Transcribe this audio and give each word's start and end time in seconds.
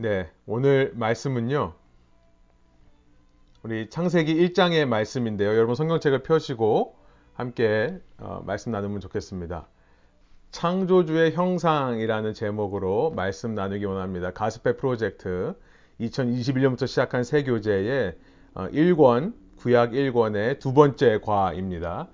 네, 0.00 0.30
오늘 0.46 0.92
말씀은요. 0.94 1.72
우리 3.64 3.90
창세기 3.90 4.32
1장의 4.32 4.86
말씀인데요. 4.86 5.48
여러분 5.56 5.74
성경책을 5.74 6.22
펴시고 6.22 6.94
함께 7.32 7.98
어, 8.18 8.40
말씀 8.46 8.70
나누면 8.70 9.00
좋겠습니다. 9.00 9.66
창조주의 10.52 11.32
형상이라는 11.32 12.32
제목으로 12.32 13.10
말씀 13.10 13.56
나누기 13.56 13.86
원합니다. 13.86 14.30
가스페 14.32 14.76
프로젝트 14.76 15.56
2021년부터 15.98 16.86
시작한 16.86 17.24
새 17.24 17.42
교재의 17.42 18.16
어, 18.54 18.68
1권, 18.68 19.34
구약 19.56 19.90
1권의 19.90 20.60
두 20.60 20.74
번째 20.74 21.18
과입니다. 21.20 22.06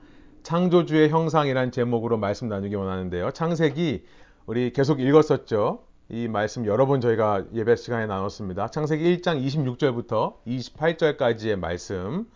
창조주의 0.43 1.11
형상이라는 1.11 1.71
제목으로 1.71 2.17
말씀 2.17 2.49
나누기 2.49 2.77
원하는데요. 2.77 3.33
창세기 3.33 4.07
우리 4.47 4.73
계속 4.73 5.01
읽었었죠. 5.01 5.84
이 6.09 6.29
말씀 6.29 6.67
여러 6.67 6.87
번 6.87 7.01
저희가 7.01 7.45
예배 7.55 7.77
시간에 7.77 8.07
나눴습니다. 8.07 8.69
창세기 8.69 9.19
1장 9.19 9.43
26절부터 9.45 10.35
28절까지의 10.47 11.57
말씀. 11.57 12.27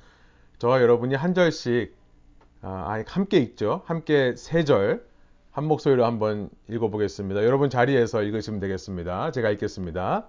저와 0.58 0.80
여러분이 0.80 1.14
한 1.14 1.34
절씩 1.34 1.94
아, 2.62 3.02
함께 3.06 3.38
읽죠. 3.38 3.82
함께 3.86 4.34
세 4.36 4.64
절 4.64 5.08
한 5.58 5.64
목소리로 5.64 6.04
한번 6.04 6.50
읽어보겠습니다. 6.68 7.42
여러분 7.42 7.68
자리에서 7.68 8.22
읽으시면 8.22 8.60
되겠습니다. 8.60 9.32
제가 9.32 9.50
읽겠습니다. 9.50 10.26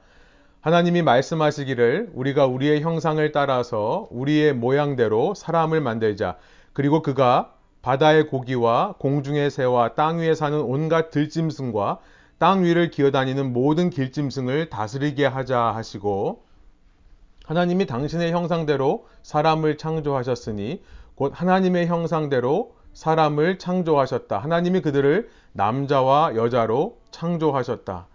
하나님이 0.61 1.03
말씀하시기를 1.03 2.09
우리가 2.16 2.47
우리의 2.47 2.81
형상을 2.81 3.31
따라서 3.31 4.08
우리의 4.09 4.53
모양대로 4.53 5.35
사람을 5.35 5.81
만들자. 5.81 6.38
그리고 6.73 7.03
그가 7.03 7.53
바다의 7.83 8.25
고기와 8.25 8.95
공중의 8.97 9.52
새와 9.52 9.94
땅 9.94 10.17
위에 10.17 10.33
사는 10.33 10.59
온갖 10.59 11.11
들짐승과 11.11 11.99
땅 12.39 12.63
위를 12.63 12.89
기어다니는 12.89 13.52
모든 13.52 13.89
길짐승을 13.89 14.70
다스리게 14.70 15.25
하자 15.25 15.59
하시고 15.59 16.45
하나님이 17.45 17.85
당신의 17.85 18.31
형상대로 18.31 19.08
사람을 19.23 19.77
창조하셨으니 19.77 20.81
곧 21.16 21.33
하나님의 21.36 21.88
형상대로 21.88 22.75
사람을 22.94 23.59
창조하셨다. 23.59 24.38
하나님이 24.38 24.81
그들을 24.81 25.30
남자와 25.52 26.36
여자로 26.36 26.97
창조하셨다. 27.11 28.08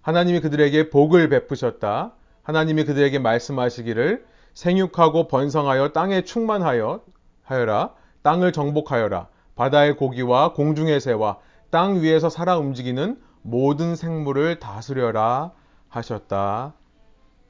하나님이 0.00 0.40
그들에게 0.40 0.90
복을 0.90 1.28
베푸셨다. 1.28 2.12
하나님이 2.42 2.84
그들에게 2.84 3.18
말씀하시기를 3.18 4.24
생육하고 4.54 5.26
번성하여 5.26 5.88
땅에 5.88 6.22
충만하여 6.22 7.00
하여라. 7.42 7.94
땅을 8.22 8.52
정복하여라. 8.52 9.26
바다의 9.56 9.96
고기와 9.96 10.52
공중의 10.52 11.00
새와 11.00 11.38
땅 11.70 12.00
위에서 12.00 12.28
살아 12.28 12.58
움직이는 12.58 13.18
모든 13.42 13.96
생물을 13.96 14.58
다스려라 14.60 15.52
하셨다. 15.88 16.74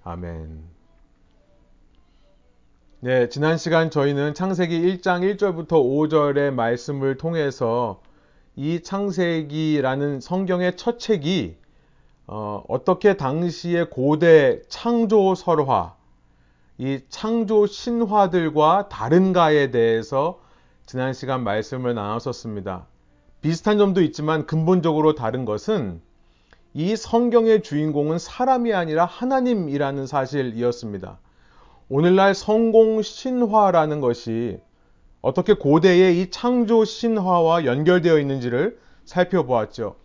아멘. 0.05 0.65
네, 3.01 3.29
지난 3.29 3.59
시간 3.59 3.91
저희는 3.91 4.34
창세기 4.34 4.81
1장 4.81 5.37
1절부터 5.37 5.71
5절의 5.71 6.53
말씀을 6.53 7.19
통해서 7.19 8.01
이 8.55 8.81
창세기라는 8.83 10.21
성경의 10.21 10.77
첫 10.77 10.99
책이 10.99 11.57
어, 12.27 12.65
떻게 12.84 13.17
당시의 13.17 13.91
고대 13.91 14.62
창조 14.69 15.34
설화, 15.34 15.97
이 16.79 17.01
창조 17.09 17.67
신화들과 17.67 18.89
다른가에 18.89 19.71
대해서 19.71 20.41
지난 20.87 21.12
시간 21.12 21.43
말씀을 21.45 21.95
나눴었습니다. 21.95 22.87
비슷한 23.43 23.77
점도 23.77 24.01
있지만 24.03 24.47
근본적으로 24.47 25.17
다른 25.17 25.45
것은 25.45 26.01
이 26.75 26.95
성경의 26.97 27.62
주인공은 27.62 28.19
사람이 28.19 28.73
아니라 28.73 29.05
하나님이라는 29.05 30.07
사실이었습니다. 30.07 31.19
오늘날 31.89 32.34
성공 32.34 33.03
신화라는 33.03 34.01
것이 34.01 34.61
어떻게 35.21 35.55
고대의 35.55 36.21
이 36.21 36.31
창조 36.31 36.84
신화와 36.84 37.65
연결되어 37.65 38.19
있는지를 38.21 38.78
살펴보았죠. 39.05 39.97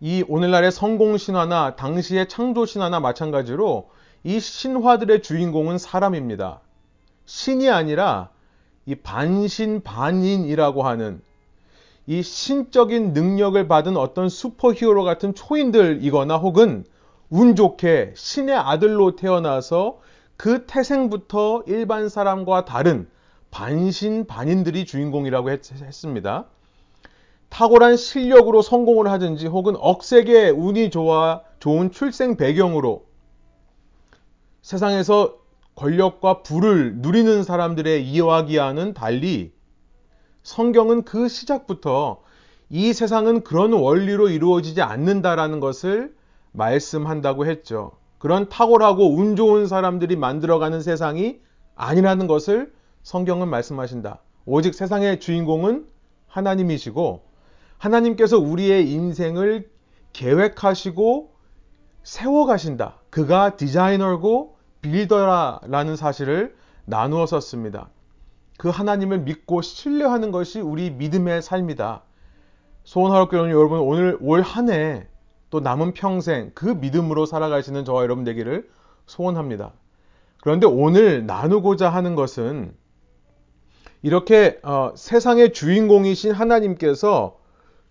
이 0.00 0.24
오늘날의 0.28 0.70
성공 0.70 1.18
신화나 1.18 1.74
당시의 1.74 2.28
창조 2.28 2.64
신화나 2.64 3.00
마찬가지로 3.00 3.90
이 4.22 4.38
신화들의 4.38 5.20
주인공은 5.22 5.78
사람입니다. 5.78 6.60
신이 7.26 7.68
아니라 7.68 8.30
이 8.86 8.94
반신반인이라고 8.94 10.82
하는 10.84 11.20
이 12.06 12.22
신적인 12.22 13.12
능력을 13.14 13.66
받은 13.66 13.96
어떤 13.96 14.28
슈퍼히어로 14.28 15.04
같은 15.04 15.34
초인들이거나 15.34 16.36
혹은 16.36 16.84
운 17.30 17.56
좋게 17.56 18.12
신의 18.14 18.54
아들로 18.54 19.16
태어나서 19.16 20.00
그 20.36 20.66
태생부터 20.66 21.64
일반 21.66 22.08
사람과 22.08 22.64
다른 22.64 23.08
반신반인들이 23.50 24.84
주인공이라고 24.84 25.50
했, 25.50 25.62
습니다. 25.62 26.46
탁월한 27.48 27.96
실력으로 27.96 28.62
성공을 28.62 29.08
하든지 29.10 29.46
혹은 29.46 29.76
억세게 29.78 30.50
운이 30.50 30.90
좋아 30.90 31.42
좋은 31.60 31.92
출생 31.92 32.36
배경으로 32.36 33.06
세상에서 34.62 35.36
권력과 35.76 36.42
부를 36.42 36.96
누리는 36.96 37.44
사람들의 37.44 38.06
이야기와는 38.08 38.92
달리 38.94 39.52
성경은 40.44 41.02
그 41.04 41.28
시작부터 41.28 42.22
이 42.70 42.92
세상은 42.92 43.42
그런 43.42 43.72
원리로 43.72 44.28
이루어지지 44.28 44.82
않는다라는 44.82 45.58
것을 45.58 46.14
말씀한다고 46.52 47.46
했죠. 47.46 47.92
그런 48.18 48.48
탁월하고 48.48 49.16
운 49.16 49.36
좋은 49.36 49.66
사람들이 49.66 50.16
만들어가는 50.16 50.82
세상이 50.82 51.40
아니라는 51.74 52.26
것을 52.26 52.72
성경은 53.02 53.48
말씀하신다. 53.48 54.20
오직 54.44 54.74
세상의 54.74 55.18
주인공은 55.18 55.86
하나님이시고 56.28 57.22
하나님께서 57.78 58.38
우리의 58.38 58.90
인생을 58.90 59.70
계획하시고 60.12 61.32
세워가신다. 62.02 63.00
그가 63.10 63.56
디자이너고 63.56 64.56
빌더라라는 64.82 65.96
사실을 65.96 66.54
나누어 66.84 67.24
썼습니다. 67.26 67.88
그 68.58 68.68
하나님을 68.68 69.20
믿고 69.20 69.62
신뢰하는 69.62 70.30
것이 70.30 70.60
우리 70.60 70.90
믿음의 70.90 71.42
삶이다. 71.42 72.02
소원하옵 72.84 73.30
교회 73.30 73.50
여러분 73.50 73.80
오늘 73.80 74.18
올 74.20 74.42
한 74.42 74.68
해 74.70 75.06
또 75.54 75.60
남은 75.60 75.92
평생 75.92 76.50
그 76.52 76.66
믿음으로 76.66 77.26
살아가시는 77.26 77.84
저와 77.84 78.02
여러분 78.02 78.24
되기를 78.24 78.68
소원합니다. 79.06 79.70
그런데 80.42 80.66
오늘 80.66 81.26
나누고자 81.26 81.88
하는 81.90 82.16
것은 82.16 82.74
이렇게 84.02 84.58
어, 84.64 84.90
세상의 84.96 85.52
주인공이신 85.52 86.32
하나님께서 86.32 87.38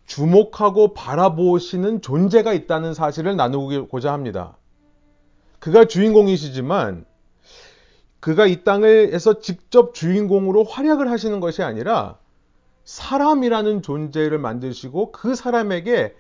주목하고 0.06 0.94
바라보시는 0.94 2.02
존재가 2.02 2.52
있다는 2.52 2.94
사실을 2.94 3.38
나누고자 3.38 4.12
합니다. 4.12 4.58
그가 5.60 5.86
주인공이시지만 5.86 7.06
그가 8.24 8.46
이 8.46 8.64
땅에서 8.64 9.42
직접 9.42 9.94
주인공으로 9.94 10.64
활약을 10.64 11.12
하시는 11.12 11.42
것이 11.42 11.62
아니라 11.62 12.20
사람이라는 12.86 13.82
존재를 13.82 14.38
만드시고 14.38 15.12
그 15.12 15.36
사람에게 15.36 16.16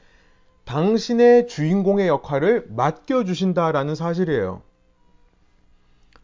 당신의 0.65 1.47
주인공의 1.47 2.09
역할을 2.09 2.67
맡겨주신다라는 2.71 3.95
사실이에요. 3.95 4.63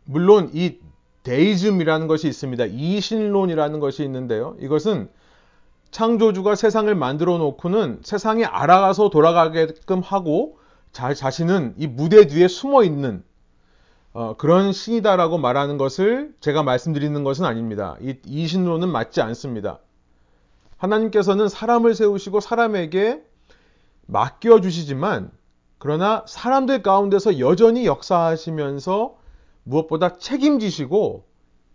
물론 0.04 0.50
이 0.54 0.80
데이즘이라는 1.24 2.08
것이 2.08 2.28
있습니다. 2.28 2.66
이신론이라는 2.66 3.80
것이 3.80 4.04
있는데요. 4.04 4.58
이것은 4.60 5.10
창조주가 5.92 6.56
세상을 6.56 6.94
만들어 6.94 7.38
놓고는 7.38 8.02
세상에 8.04 8.44
알아가서 8.44 9.10
돌아가게끔 9.10 10.02
하고 10.02 10.60
자, 10.92 11.14
자신은 11.14 11.76
이 11.78 11.88
무대 11.88 12.28
뒤에 12.28 12.50
숨어 12.50 12.84
있는 12.84 13.24
어, 14.12 14.36
그런 14.38 14.74
신이다라고 14.74 15.38
말하는 15.38 15.78
것을 15.78 16.34
제가 16.40 16.64
말씀드리는 16.64 17.24
것은 17.24 17.46
아닙니다. 17.46 17.96
이, 18.02 18.16
이 18.26 18.48
신론은 18.48 18.90
맞지 18.90 19.22
않습니다. 19.22 19.80
하나님께서는 20.78 21.50
사람을 21.50 21.94
세우시고 21.94 22.40
사람에게 22.40 23.22
맡겨주시지만 24.08 25.32
그러나 25.78 26.26
사람들 26.28 26.82
가운데서 26.82 27.40
여전히 27.40 27.86
역사하시면서 27.86 29.18
무엇보다 29.64 30.18
책임지시고 30.18 31.26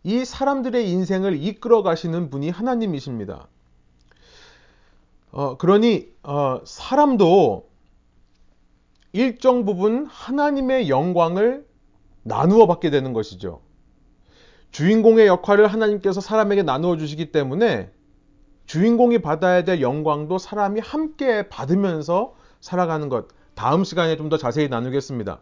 이 0.02 0.24
사람들의 0.24 0.90
인생을 0.90 1.42
이끌어 1.42 1.82
가시는 1.82 2.30
분이 2.30 2.50
하나님이십니다. 2.50 3.46
어, 5.30 5.56
그러니 5.56 6.08
어, 6.22 6.60
사람도 6.64 7.68
일정 9.12 9.64
부분 9.64 10.06
하나님의 10.06 10.88
영광을 10.88 11.66
나누어 12.24 12.66
받게 12.66 12.90
되는 12.90 13.12
것이죠. 13.12 13.60
주인공의 14.72 15.28
역할을 15.28 15.68
하나님께서 15.68 16.20
사람에게 16.20 16.62
나누어 16.62 16.96
주시기 16.96 17.30
때문에 17.30 17.90
주인공이 18.66 19.18
받아야 19.18 19.62
될 19.62 19.80
영광도 19.80 20.38
사람이 20.38 20.80
함께 20.80 21.48
받으면서 21.48 22.34
살아가는 22.60 23.08
것. 23.08 23.28
다음 23.54 23.84
시간에 23.84 24.16
좀 24.16 24.30
더 24.30 24.36
자세히 24.36 24.68
나누겠습니다. 24.68 25.40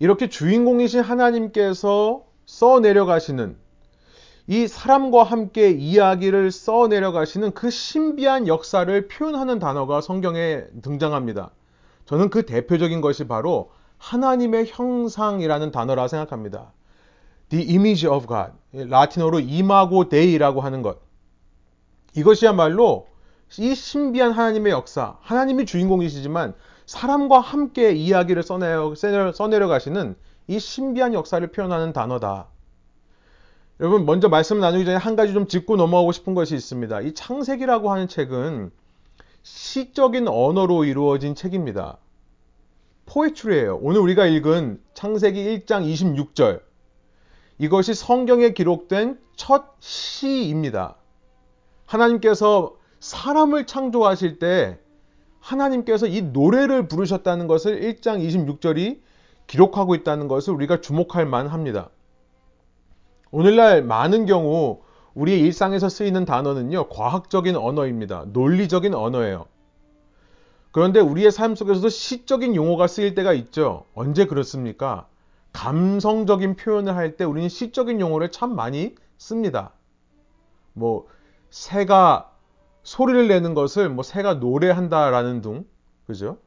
이렇게 0.00 0.28
주인공이신 0.28 1.00
하나님께서 1.00 2.24
써 2.46 2.80
내려가시는 2.80 3.56
이 4.48 4.66
사람과 4.66 5.22
함께 5.22 5.70
이야기를 5.70 6.50
써 6.50 6.88
내려가시는 6.88 7.52
그 7.52 7.70
신비한 7.70 8.48
역사를 8.48 9.08
표현하는 9.08 9.60
단어가 9.60 10.00
성경에 10.00 10.64
등장합니다. 10.82 11.52
저는 12.06 12.28
그 12.30 12.44
대표적인 12.44 13.00
것이 13.00 13.28
바로 13.28 13.70
하나님의 14.00 14.66
형상이라는 14.68 15.70
단어라 15.70 16.08
생각합니다. 16.08 16.72
The 17.50 17.68
image 17.68 18.08
of 18.08 18.26
God. 18.26 18.52
라틴어로 18.72 19.40
이마고 19.40 20.08
데이라고 20.08 20.62
하는 20.62 20.82
것. 20.82 20.98
이것이야말로 22.16 23.06
이 23.58 23.74
신비한 23.74 24.32
하나님의 24.32 24.72
역사, 24.72 25.16
하나님이 25.20 25.66
주인공이시지만 25.66 26.54
사람과 26.86 27.40
함께 27.40 27.92
이야기를 27.92 28.42
써내려, 28.42 28.94
써내려 29.32 29.68
가시는 29.68 30.16
이 30.48 30.58
신비한 30.58 31.14
역사를 31.14 31.44
표현하는 31.46 31.92
단어다. 31.92 32.46
여러분, 33.80 34.06
먼저 34.06 34.28
말씀 34.28 34.60
나누기 34.60 34.84
전에 34.84 34.96
한 34.96 35.14
가지 35.16 35.32
좀 35.32 35.46
짚고 35.46 35.76
넘어가고 35.76 36.12
싶은 36.12 36.34
것이 36.34 36.54
있습니다. 36.54 37.00
이 37.02 37.14
창세기라고 37.14 37.90
하는 37.90 38.08
책은 38.08 38.70
시적인 39.42 40.28
언어로 40.28 40.84
이루어진 40.84 41.34
책입니다. 41.34 41.98
포에츄리예요. 43.10 43.80
오늘 43.82 44.00
우리가 44.00 44.26
읽은 44.26 44.80
창세기 44.94 45.64
1장 45.66 45.84
26절. 45.84 46.62
이것이 47.58 47.92
성경에 47.92 48.50
기록된 48.50 49.18
첫 49.36 49.74
시입니다. 49.80 50.96
하나님께서 51.86 52.76
사람을 53.00 53.66
창조하실 53.66 54.38
때 54.38 54.78
하나님께서 55.40 56.06
이 56.06 56.22
노래를 56.22 56.86
부르셨다는 56.86 57.48
것을 57.48 57.80
1장 57.80 58.24
26절이 58.24 59.00
기록하고 59.46 59.96
있다는 59.96 60.28
것을 60.28 60.54
우리가 60.54 60.80
주목할 60.80 61.26
만합니다. 61.26 61.90
오늘날 63.32 63.82
많은 63.82 64.26
경우 64.26 64.82
우리의 65.14 65.40
일상에서 65.40 65.88
쓰이는 65.88 66.24
단어는요, 66.24 66.88
과학적인 66.88 67.56
언어입니다. 67.56 68.26
논리적인 68.28 68.94
언어예요. 68.94 69.46
그런데 70.72 71.00
우리의 71.00 71.32
삶 71.32 71.54
속에서도 71.54 71.88
시적인 71.88 72.54
용어가 72.54 72.86
쓰일 72.86 73.14
때가 73.14 73.32
있죠. 73.34 73.84
언제 73.94 74.26
그렇습니까? 74.26 75.08
감성적인 75.52 76.56
표현을 76.56 76.94
할 76.94 77.16
때 77.16 77.24
우리는 77.24 77.48
시적인 77.48 78.00
용어를 78.00 78.30
참 78.30 78.54
많이 78.54 78.94
씁니다. 79.18 79.72
뭐, 80.72 81.08
새가 81.50 82.30
소리를 82.84 83.26
내는 83.28 83.54
것을 83.54 83.88
뭐 83.88 84.02
새가 84.04 84.34
노래한다라는 84.34 85.40
둥, 85.42 85.66
그죠? 86.06 86.38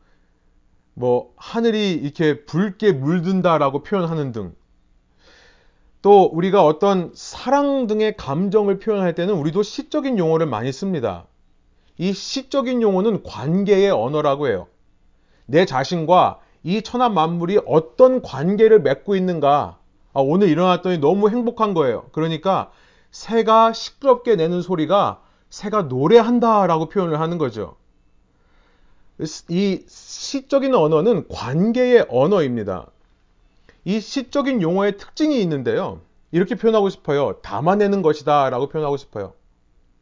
뭐 0.94 1.34
하늘이 1.36 1.94
이렇게 1.94 2.46
붉게 2.46 2.94
물든다라고 2.94 3.84
표현하는 3.84 4.32
등. 4.32 4.56
또 6.02 6.26
우리가 6.26 6.66
어떤 6.66 7.12
사랑 7.14 7.88
등의 7.88 8.18
감정을 8.18 8.80
표현할 8.80 9.16
때는 9.16 9.34
우리도 9.36 9.64
시적인 9.64 10.18
용어를 10.18 10.46
많이 10.48 10.72
씁니다. 10.72 11.26
이 11.98 12.14
시적인 12.14 12.82
용어는 12.82 13.24
관계의 13.24 13.92
언어라고 13.92 14.48
해요. 14.48 14.68
내 15.46 15.66
자신과 15.66 16.40
이 16.64 16.82
천하 16.82 17.10
만물이 17.10 17.62
어떤 17.66 18.22
관계를 18.22 18.82
맺고 18.82 19.16
있는가. 19.16 19.78
아, 20.14 20.20
오늘 20.20 20.48
일어났더니 20.50 21.00
너무 21.00 21.30
행복한 21.30 21.74
거예요. 21.74 22.06
그러니까 22.12 22.72
새가 23.12 23.74
시끄럽게 23.74 24.36
내는 24.36 24.62
소리가 24.62 25.22
새가 25.50 25.84
노래한다라고 25.84 26.90
표현을 26.90 27.20
하는 27.20 27.38
거죠. 27.38 27.76
이 29.50 29.84
시적인 29.88 30.74
언어는 30.74 31.28
관계의 31.28 32.08
언어입니다. 32.10 32.88
이 33.86 34.00
시적인 34.00 34.62
용어의 34.62 34.98
특징이 34.98 35.40
있는데요. 35.42 36.00
이렇게 36.32 36.56
표현하고 36.56 36.90
싶어요. 36.90 37.34
담아내는 37.44 38.02
것이다 38.02 38.50
라고 38.50 38.68
표현하고 38.70 38.98
싶어요. 38.98 39.34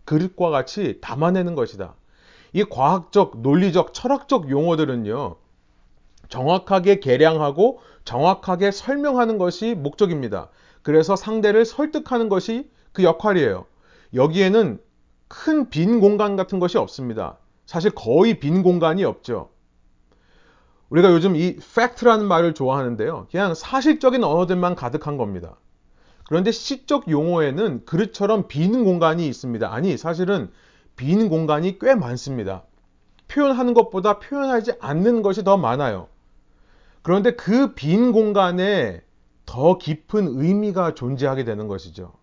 그릇과 0.05 0.49
같이 0.49 0.99
담아내는 1.01 1.55
것이다. 1.55 1.95
이 2.53 2.63
과학적, 2.63 3.41
논리적, 3.41 3.93
철학적 3.93 4.49
용어들은요. 4.49 5.35
정확하게 6.29 6.99
계량하고 6.99 7.79
정확하게 8.05 8.71
설명하는 8.71 9.37
것이 9.37 9.75
목적입니다. 9.75 10.49
그래서 10.81 11.15
상대를 11.15 11.65
설득하는 11.65 12.29
것이 12.29 12.69
그 12.93 13.03
역할이에요. 13.03 13.65
여기에는 14.13 14.79
큰 15.27 15.69
빈 15.69 16.01
공간 16.01 16.35
같은 16.35 16.59
것이 16.59 16.77
없습니다. 16.77 17.37
사실 17.65 17.91
거의 17.91 18.39
빈 18.39 18.63
공간이 18.63 19.05
없죠. 19.05 19.49
우리가 20.89 21.09
요즘 21.13 21.37
이 21.37 21.55
팩트라는 21.73 22.25
말을 22.25 22.53
좋아하는데요. 22.53 23.27
그냥 23.31 23.53
사실적인 23.55 24.25
언어들만 24.25 24.75
가득한 24.75 25.15
겁니다. 25.15 25.55
그런데 26.31 26.53
시적 26.53 27.11
용어에는 27.11 27.83
그릇처럼 27.83 28.47
빈 28.47 28.85
공간이 28.85 29.27
있습니다. 29.27 29.69
아니, 29.69 29.97
사실은 29.97 30.49
빈 30.95 31.27
공간이 31.27 31.77
꽤 31.77 31.93
많습니다. 31.93 32.63
표현하는 33.27 33.73
것보다 33.73 34.19
표현하지 34.19 34.75
않는 34.79 35.23
것이 35.23 35.43
더 35.43 35.57
많아요. 35.57 36.07
그런데 37.01 37.31
그 37.35 37.75
빈 37.75 38.13
공간에 38.13 39.01
더 39.45 39.77
깊은 39.77 40.39
의미가 40.41 40.93
존재하게 40.93 41.43
되는 41.43 41.67
것이죠. 41.67 42.13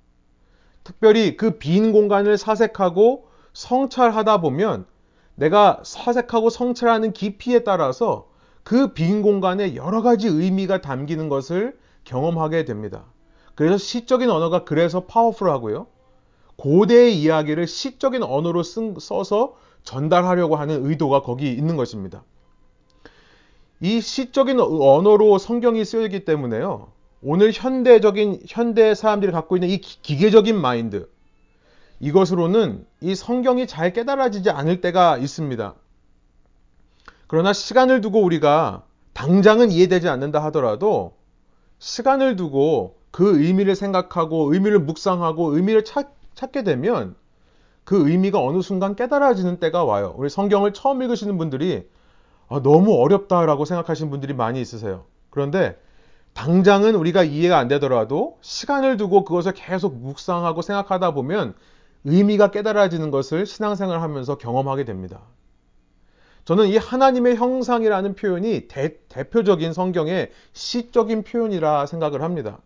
특별히 0.84 1.37
그 1.37 1.58
빈 1.58 1.93
공간을 1.93 2.38
사색하고 2.38 3.28
성찰하다 3.52 4.40
보면 4.40 4.87
내가 5.34 5.82
사색하고 5.84 6.49
성찰하는 6.49 7.12
깊이에 7.12 7.58
따라서 7.58 8.31
그 8.64 8.94
빈 8.94 9.20
공간에 9.20 9.75
여러 9.75 10.00
가지 10.00 10.28
의미가 10.28 10.81
담기는 10.81 11.28
것을 11.28 11.78
경험하게 12.05 12.64
됩니다. 12.64 13.05
그래서 13.58 13.76
시적인 13.76 14.31
언어가 14.31 14.62
그래서 14.62 15.00
파워풀하고요. 15.00 15.88
고대의 16.55 17.20
이야기를 17.20 17.66
시적인 17.66 18.22
언어로 18.22 18.62
쓴, 18.62 18.94
써서 19.00 19.56
전달하려고 19.82 20.55
하는 20.55 20.87
의도가 20.87 21.22
거기 21.22 21.50
있는 21.50 21.75
것입니다. 21.75 22.22
이 23.81 24.00
시적인 24.00 24.60
언어로 24.60 25.38
성경이 25.38 25.84
쓰여있기 25.84 26.25
때문에요. 26.25 26.93
오늘 27.20 27.50
현대적인 27.52 28.43
현대 28.46 28.94
사람들이 28.94 29.32
갖고 29.32 29.56
있는 29.56 29.70
이 29.70 29.78
기계적인 29.78 30.56
마인드 30.56 31.08
이것으로는 31.99 32.87
이 33.00 33.16
성경이 33.16 33.66
잘 33.66 33.93
깨달아지지 33.93 34.50
않을 34.50 34.81
때가 34.81 35.19
있습니다. 35.19 35.75
그러나 37.26 37.52
시간을 37.52 38.02
두고 38.02 38.22
우리가 38.22 38.84
당장은 39.14 39.72
이해되지 39.72 40.08
않는다 40.08 40.44
하더라도 40.44 41.16
시간을 41.81 42.36
두고 42.36 42.97
그 43.19 43.43
의미를 43.43 43.75
생각하고 43.75 44.53
의미를 44.53 44.79
묵상하고 44.79 45.56
의미를 45.56 45.82
찾, 45.82 46.06
찾게 46.37 46.63
되면 46.63 47.17
그 47.82 48.08
의미가 48.08 48.41
어느 48.41 48.63
순간 48.63 48.94
깨달아지는 48.94 49.58
때가 49.58 49.82
와요. 49.82 50.15
우리 50.17 50.31
성경을 50.31 50.72
처음 50.72 51.03
읽으시는 51.03 51.37
분들이 51.37 51.89
아, 52.46 52.63
너무 52.63 52.94
어렵다라고 52.94 53.65
생각하시는 53.65 54.08
분들이 54.08 54.34
많이 54.34 54.60
있으세요. 54.60 55.06
그런데 55.31 55.77
당장은 56.34 56.94
우리가 56.94 57.25
이해가 57.25 57.58
안 57.58 57.67
되더라도 57.67 58.39
시간을 58.41 58.96
두고 58.98 59.25
그것을 59.25 59.53
계속 59.53 59.96
묵상하고 59.96 60.63
생각하다 60.63 61.10
보면 61.15 61.55
의미가 62.05 62.53
깨달아지는 62.53 63.10
것을 63.10 63.46
신앙생활 63.46 64.01
하면서 64.01 64.39
경험하게 64.39 64.84
됩니다. 64.84 65.22
저는 66.44 66.69
이 66.69 66.77
하나님의 66.77 67.34
형상이라는 67.34 68.15
표현이 68.15 68.69
대, 68.69 69.01
표적인 69.29 69.72
성경의 69.72 70.31
시적인 70.53 71.25
표현이라 71.25 71.87
생각을 71.87 72.22
합니다. 72.22 72.60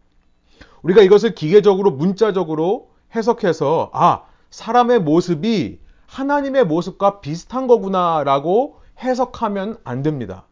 우리가 0.82 1.02
이것을 1.02 1.34
기계적으로 1.34 1.90
문자적으로 1.92 2.90
해석해서 3.14 3.90
아, 3.92 4.22
사람의 4.50 5.00
모습이 5.00 5.80
하나님의 6.06 6.66
모습과 6.66 7.20
비슷한 7.20 7.66
거구나라고 7.66 8.80
해석하면 9.00 9.78
안 9.84 10.02
됩니다. 10.02 10.46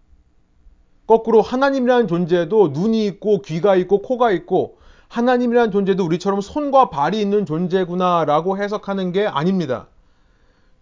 거꾸로 1.07 1.43
하나님이라는 1.43 2.07
존재도 2.07 2.69
눈이 2.69 3.05
있고 3.07 3.43
귀가 3.43 3.75
있고 3.77 4.01
코가 4.01 4.31
있고 4.31 4.79
하나님이라는 5.09 5.73
존재도 5.73 6.05
우리처럼 6.05 6.41
손과 6.41 6.91
발이 6.91 7.21
있는 7.21 7.45
존재구나라고 7.45 8.57
해석하는 8.59 9.11
게 9.11 9.27
아닙니다. 9.27 9.89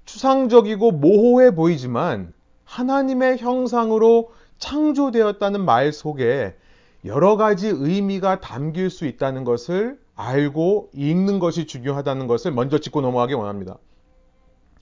추상적이고 0.05 0.93
모호해 0.93 1.55
보이지만 1.55 2.35
하나님의 2.65 3.39
형상으로 3.39 4.31
창조되었다는 4.59 5.65
말 5.65 5.93
속에 5.93 6.55
여러 7.05 7.37
가지 7.37 7.69
의미가 7.69 8.41
담길 8.41 8.91
수 8.91 9.07
있다는 9.07 9.45
것을 9.45 9.99
알고 10.17 10.91
읽는 10.95 11.39
것이 11.39 11.67
중요하다는 11.67 12.27
것을 12.27 12.51
먼저 12.53 12.79
짚고 12.79 13.01
넘어가기 13.01 13.35
원합니다. 13.35 13.79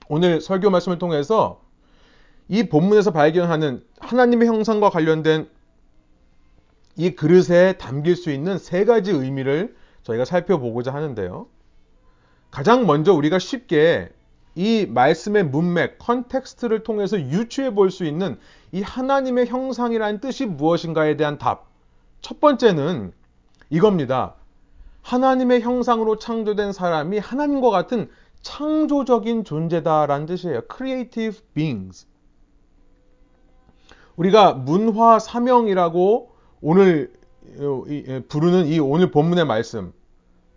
오늘 0.09 0.41
설교 0.41 0.69
말씀을 0.69 0.97
통해서 0.97 1.61
이 2.47 2.69
본문에서 2.69 3.11
발견하는 3.11 3.83
하나님의 3.99 4.47
형상과 4.47 4.89
관련된 4.89 5.49
이 6.95 7.11
그릇에 7.11 7.73
담길 7.73 8.15
수 8.15 8.31
있는 8.31 8.57
세 8.57 8.83
가지 8.85 9.11
의미를 9.11 9.75
저희가 10.03 10.25
살펴보고자 10.25 10.93
하는데요. 10.93 11.47
가장 12.49 12.87
먼저 12.87 13.13
우리가 13.13 13.37
쉽게 13.37 14.09
이 14.55 14.87
말씀의 14.89 15.45
문맥, 15.45 15.99
context를 15.99 16.81
통해서 16.81 17.19
유추해 17.19 17.75
볼 17.75 17.91
수 17.91 18.05
있는 18.05 18.39
이 18.71 18.81
하나님의 18.81 19.45
형상이라는 19.45 20.19
뜻이 20.19 20.47
무엇인가에 20.47 21.15
대한 21.17 21.37
답. 21.37 21.66
첫 22.21 22.39
번째는 22.39 23.13
이겁니다. 23.69 24.35
하나님의 25.01 25.61
형상으로 25.61 26.17
창조된 26.17 26.73
사람이 26.73 27.19
하나님과 27.19 27.69
같은 27.69 28.09
창조적인 28.41 29.43
존재다라는 29.43 30.25
뜻이에요. 30.25 30.61
creative 30.73 31.39
beings. 31.53 32.07
우리가 34.15 34.53
문화 34.53 35.19
사명이라고 35.19 36.31
오늘 36.61 37.13
예, 37.87 38.19
부르는 38.27 38.67
이 38.67 38.79
오늘 38.79 39.11
본문의 39.11 39.45
말씀, 39.45 39.93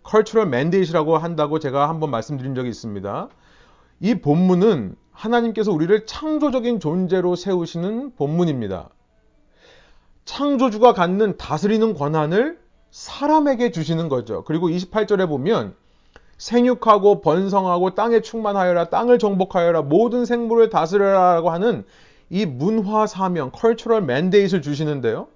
cultural 0.07 0.47
mandate이라고 0.47 1.17
한다고 1.17 1.59
제가 1.59 1.87
한번 1.87 2.11
말씀드린 2.11 2.53
적이 2.55 2.69
있습니다. 2.69 3.29
이 4.01 4.15
본문은 4.15 4.95
하나님께서 5.11 5.71
우리를 5.71 6.05
창조적인 6.05 6.79
존재로 6.79 7.35
세우시는 7.35 8.15
본문입니다. 8.15 8.89
창조주가 10.25 10.93
갖는 10.93 11.37
다스리는 11.37 11.93
권한을 11.93 12.59
사람에게 12.91 13.71
주시는 13.71 14.09
거죠. 14.09 14.43
그리고 14.43 14.69
28절에 14.69 15.27
보면 15.27 15.75
생육하고 16.37 17.21
번성하고 17.21 17.95
땅에 17.95 18.21
충만하여라 18.21 18.89
땅을 18.89 19.19
정복하여라 19.19 19.83
모든 19.83 20.25
생물을 20.25 20.69
다스려라라고 20.69 21.51
하는 21.51 21.85
이 22.29 22.45
문화 22.45 23.05
사명, 23.07 23.51
cultural 23.57 24.03
mandate을 24.03 24.61
주시는데요. 24.61 25.27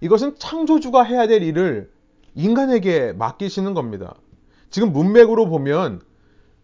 이것은 0.00 0.36
창조주가 0.38 1.02
해야 1.02 1.26
될 1.26 1.42
일을 1.42 1.90
인간에게 2.34 3.12
맡기시는 3.12 3.74
겁니다. 3.74 4.14
지금 4.70 4.92
문맥으로 4.92 5.48
보면 5.48 6.00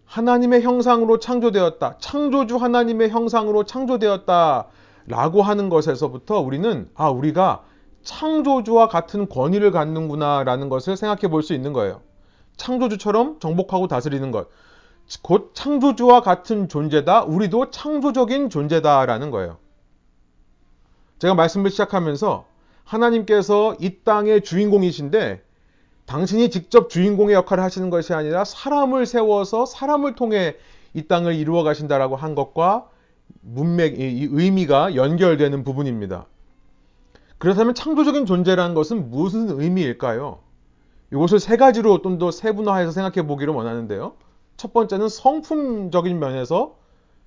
하나님의 0.04 0.62
형상으로 0.62 1.18
창조되었다. 1.18 1.96
창조주 1.98 2.56
하나님의 2.56 3.10
형상으로 3.10 3.64
창조되었다. 3.64 4.66
라고 5.08 5.42
하는 5.42 5.68
것에서부터 5.68 6.40
우리는 6.40 6.88
아, 6.94 7.08
우리가 7.10 7.64
창조주와 8.02 8.88
같은 8.88 9.28
권위를 9.28 9.70
갖는구나 9.72 10.44
라는 10.44 10.68
것을 10.68 10.96
생각해 10.96 11.28
볼 11.28 11.42
수 11.42 11.54
있는 11.54 11.72
거예요. 11.72 12.00
창조주처럼 12.56 13.40
정복하고 13.40 13.88
다스리는 13.88 14.30
것. 14.30 14.48
곧 15.22 15.52
창조주와 15.54 16.20
같은 16.20 16.68
존재다. 16.68 17.24
우리도 17.24 17.70
창조적인 17.70 18.50
존재다라는 18.50 19.30
거예요. 19.30 19.56
제가 21.18 21.34
말씀을 21.34 21.70
시작하면서 21.70 22.44
하나님께서 22.84 23.76
이 23.80 23.98
땅의 24.04 24.42
주인공이신데 24.42 25.42
당신이 26.06 26.50
직접 26.50 26.88
주인공의 26.88 27.34
역할을 27.34 27.62
하시는 27.62 27.90
것이 27.90 28.14
아니라 28.14 28.44
사람을 28.44 29.04
세워서 29.04 29.66
사람을 29.66 30.14
통해 30.14 30.56
이 30.94 31.02
땅을 31.06 31.34
이루어 31.34 31.62
가신다라고 31.62 32.16
한 32.16 32.34
것과 32.34 32.88
문맥, 33.40 33.98
이 33.98 34.28
의미가 34.30 34.94
연결되는 34.94 35.64
부분입니다. 35.64 36.26
그렇다면 37.38 37.74
창조적인 37.74 38.26
존재라는 38.26 38.74
것은 38.74 39.10
무슨 39.10 39.60
의미일까요? 39.60 40.40
이것을 41.12 41.40
세 41.40 41.56
가지로 41.56 42.02
좀 42.02 42.18
더 42.18 42.30
세분화해서 42.30 42.90
생각해 42.92 43.26
보기를 43.26 43.54
원하는데요. 43.54 44.14
첫 44.56 44.72
번째는 44.72 45.08
성품적인 45.08 46.18
면에서 46.18 46.76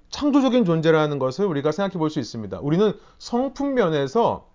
창조적인 0.09 0.65
존재라는 0.65 1.17
것을 1.17 1.45
우리가 1.45 1.71
생각해 1.71 1.97
볼 1.97 2.09
수 2.09 2.19
있습니다. 2.19 2.59
우리는 2.59 2.93
성품 3.17 3.73
면에서 3.73 4.49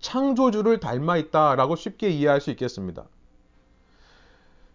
창조주를 0.00 0.80
닮아 0.80 1.16
있다라고 1.16 1.76
쉽게 1.76 2.10
이해할 2.10 2.42
수 2.42 2.50
있겠습니다. 2.50 3.04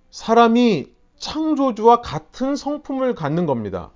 사람이 0.10 0.88
창조주와 1.20 2.01
같은 2.01 2.56
성품을 2.56 3.13
갖는 3.13 3.46
겁니다. 3.46 3.92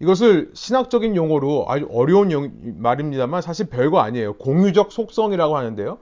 이것을 0.00 0.50
신학적인 0.54 1.16
용어로 1.16 1.66
아주 1.68 1.88
어려운 1.90 2.76
말입니다만 2.78 3.42
사실 3.42 3.66
별거 3.66 3.98
아니에요. 3.98 4.34
공유적 4.34 4.92
속성이라고 4.92 5.56
하는데요. 5.56 5.98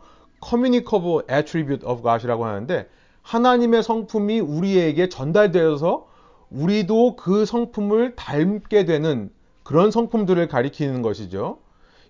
communicable 0.47 1.21
attribute 1.31 1.87
of 1.87 2.03
God이라고 2.03 2.45
하는데 2.45 2.89
하나님의 3.23 3.83
성품이 3.83 4.41
우리에게 4.41 5.09
전달되어서 5.09 6.07
우리도 6.51 7.17
그 7.17 7.45
성품을 7.45 8.15
닮게 8.17 8.85
되는 8.85 9.31
그런 9.63 9.91
성품들을 9.91 10.47
가리키는 10.47 11.03
것이죠. 11.03 11.59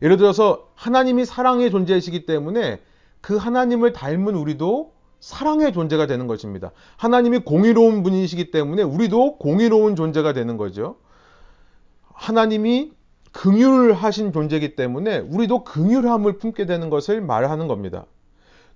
예를 0.03 0.19
들어서 0.19 0.69
하나님이 0.75 1.25
사랑의 1.25 1.71
존재이시기 1.71 2.27
때문에 2.27 2.81
그 3.23 3.37
하나님을 3.37 3.93
닮은 3.93 4.35
우리도 4.35 4.93
사랑의 5.21 5.73
존재가 5.73 6.07
되는 6.07 6.27
것입니다. 6.27 6.73
하나님이 6.99 7.39
공의로운 7.39 8.03
분이시기 8.03 8.51
때문에 8.51 8.83
우리도 8.83 9.39
공의로운 9.39 9.97
존재가 9.97 10.35
되는 10.35 10.59
거죠. 10.59 10.97
하나님이 12.17 12.93
긍휼하신 13.33 14.33
존재이기 14.33 14.75
때문에 14.75 15.19
우리도 15.19 15.65
긍휼함을 15.65 16.39
품게 16.39 16.67
되는 16.67 16.91
것을 16.91 17.21
말하는 17.21 17.69
겁니다. 17.69 18.07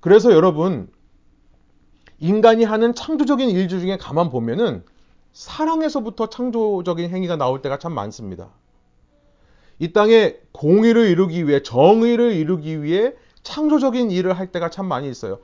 그래서 0.00 0.32
여러분 0.32 0.88
인간이 2.18 2.64
하는 2.64 2.94
창조적인 2.94 3.48
일 3.48 3.68
중에 3.68 3.96
가만 3.96 4.30
보면은 4.30 4.84
사랑에서부터 5.32 6.28
창조적인 6.28 7.08
행위가 7.10 7.36
나올 7.36 7.62
때가 7.62 7.78
참 7.78 7.94
많습니다. 7.94 8.50
이 9.78 9.94
땅에 9.94 10.36
공의를 10.52 11.08
이루기 11.08 11.48
위해 11.48 11.62
정의를 11.62 12.32
이루기 12.32 12.82
위해 12.82 13.14
창조적인 13.42 14.10
일을 14.10 14.38
할 14.38 14.52
때가 14.52 14.68
참 14.68 14.86
많이 14.86 15.08
있어요. 15.08 15.38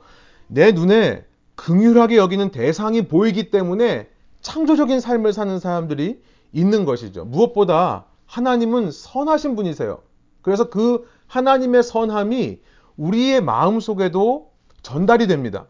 내 0.45 0.71
눈에 0.71 1.25
긍휼하게 1.55 2.17
여기는 2.17 2.51
대상이 2.51 3.07
보이기 3.07 3.49
때문에 3.49 4.07
창조적인 4.41 4.99
삶을 4.99 5.33
사는 5.33 5.57
사람들이 5.59 6.21
있는 6.51 6.85
것이죠. 6.85 7.25
무엇보다 7.25 8.05
하나님은 8.25 8.91
선하신 8.91 9.55
분이세요. 9.55 10.01
그래서 10.41 10.69
그 10.69 11.07
하나님의 11.27 11.83
선함이 11.83 12.59
우리의 12.97 13.41
마음 13.41 13.79
속에도 13.79 14.51
전달이 14.81 15.27
됩니다. 15.27 15.67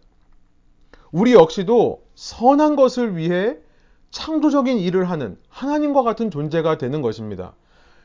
우리 1.11 1.33
역시도 1.33 2.03
선한 2.15 2.75
것을 2.75 3.15
위해 3.17 3.57
창조적인 4.11 4.77
일을 4.77 5.09
하는 5.09 5.37
하나님과 5.49 6.03
같은 6.03 6.31
존재가 6.31 6.77
되는 6.77 7.01
것입니다. 7.01 7.53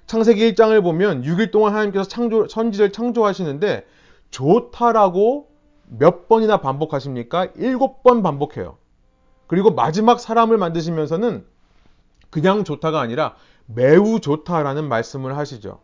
창세기 0.06 0.52
1장을 0.52 0.82
보면 0.82 1.22
6일 1.22 1.52
동안 1.52 1.72
하나님께서 1.72 2.08
창조, 2.08 2.48
선지를 2.48 2.92
창조하시는데 2.92 3.86
좋다라고 4.30 5.48
몇 5.86 6.28
번이나 6.28 6.60
반복하십니까? 6.60 7.48
일곱 7.56 8.02
번 8.02 8.22
반복해요. 8.22 8.76
그리고 9.46 9.70
마지막 9.70 10.18
사람을 10.18 10.56
만드시면서는 10.56 11.44
그냥 12.32 12.64
좋다가 12.64 12.98
아니라 12.98 13.36
매우 13.66 14.18
좋다라는 14.18 14.88
말씀을 14.88 15.36
하시죠. 15.36 15.80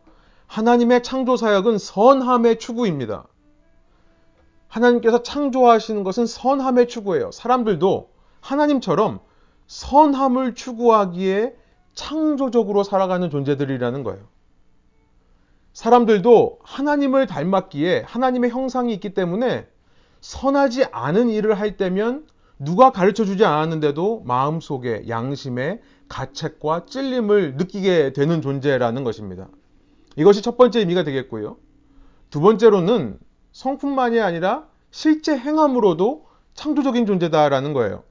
하나님의 0.46 1.02
창조 1.02 1.36
사역은 1.36 1.76
선함의 1.76 2.58
추구입니다. 2.58 3.26
하나님께서 4.66 5.22
창조하시는 5.22 6.02
것은 6.04 6.24
선함의 6.24 6.88
추구예요. 6.88 7.30
사람들도 7.32 8.10
하나님처럼 8.40 9.20
선함을 9.66 10.54
추구하기에 10.54 11.54
창조적으로 11.94 12.82
살아가는 12.82 13.28
존재들이라는 13.28 14.02
거예요. 14.02 14.24
사람들도 15.74 16.60
하나님을 16.62 17.26
닮았기에 17.26 18.04
하나님의 18.06 18.50
형상이 18.50 18.94
있기 18.94 19.12
때문에 19.12 19.66
선하지 20.22 20.86
않은 20.92 21.28
일을 21.28 21.60
할 21.60 21.76
때면 21.76 22.26
누가 22.58 22.90
가르쳐 22.90 23.24
주지 23.24 23.44
않았는데도 23.44 24.22
마음속에 24.24 25.04
양심에 25.08 25.80
가책과 26.08 26.86
찔림을 26.86 27.54
느끼게 27.56 28.12
되는 28.12 28.42
존재라는 28.42 29.04
것입니다. 29.04 29.48
이것이 30.16 30.42
첫 30.42 30.56
번째 30.56 30.80
의미가 30.80 31.04
되겠고요. 31.04 31.56
두 32.30 32.40
번째로는 32.40 33.18
성품만이 33.52 34.20
아니라 34.20 34.66
실제 34.90 35.36
행함으로도 35.36 36.26
창조적인 36.54 37.06
존재다라는 37.06 37.72
거예요. 37.72 38.02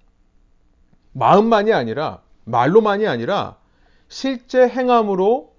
마음만이 1.14 1.74
아니라 1.74 2.22
말로만이 2.46 3.08
아니라 3.08 3.58
실제 4.08 4.68
행함으로 4.68 5.54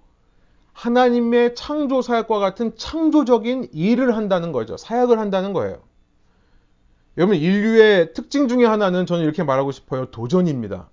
하나님의 0.73 1.55
창조 1.55 2.01
사역과 2.01 2.39
같은 2.39 2.75
창조적인 2.77 3.69
일을 3.73 4.15
한다는 4.15 4.51
거죠. 4.51 4.77
사역을 4.77 5.19
한다는 5.19 5.53
거예요. 5.53 5.81
여러분 7.17 7.35
인류의 7.35 8.13
특징 8.13 8.47
중에 8.47 8.65
하나는 8.65 9.05
저는 9.05 9.23
이렇게 9.23 9.43
말하고 9.43 9.71
싶어요. 9.71 10.05
도전입니다. 10.05 10.89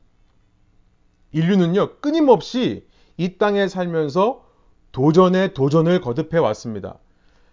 인류는요 1.33 1.97
끊임없이 2.00 2.87
이 3.16 3.38
땅에 3.38 3.68
살면서 3.68 4.45
도전에 4.92 5.52
도전을 5.52 6.00
거듭해 6.00 6.38
왔습니다. 6.38 6.99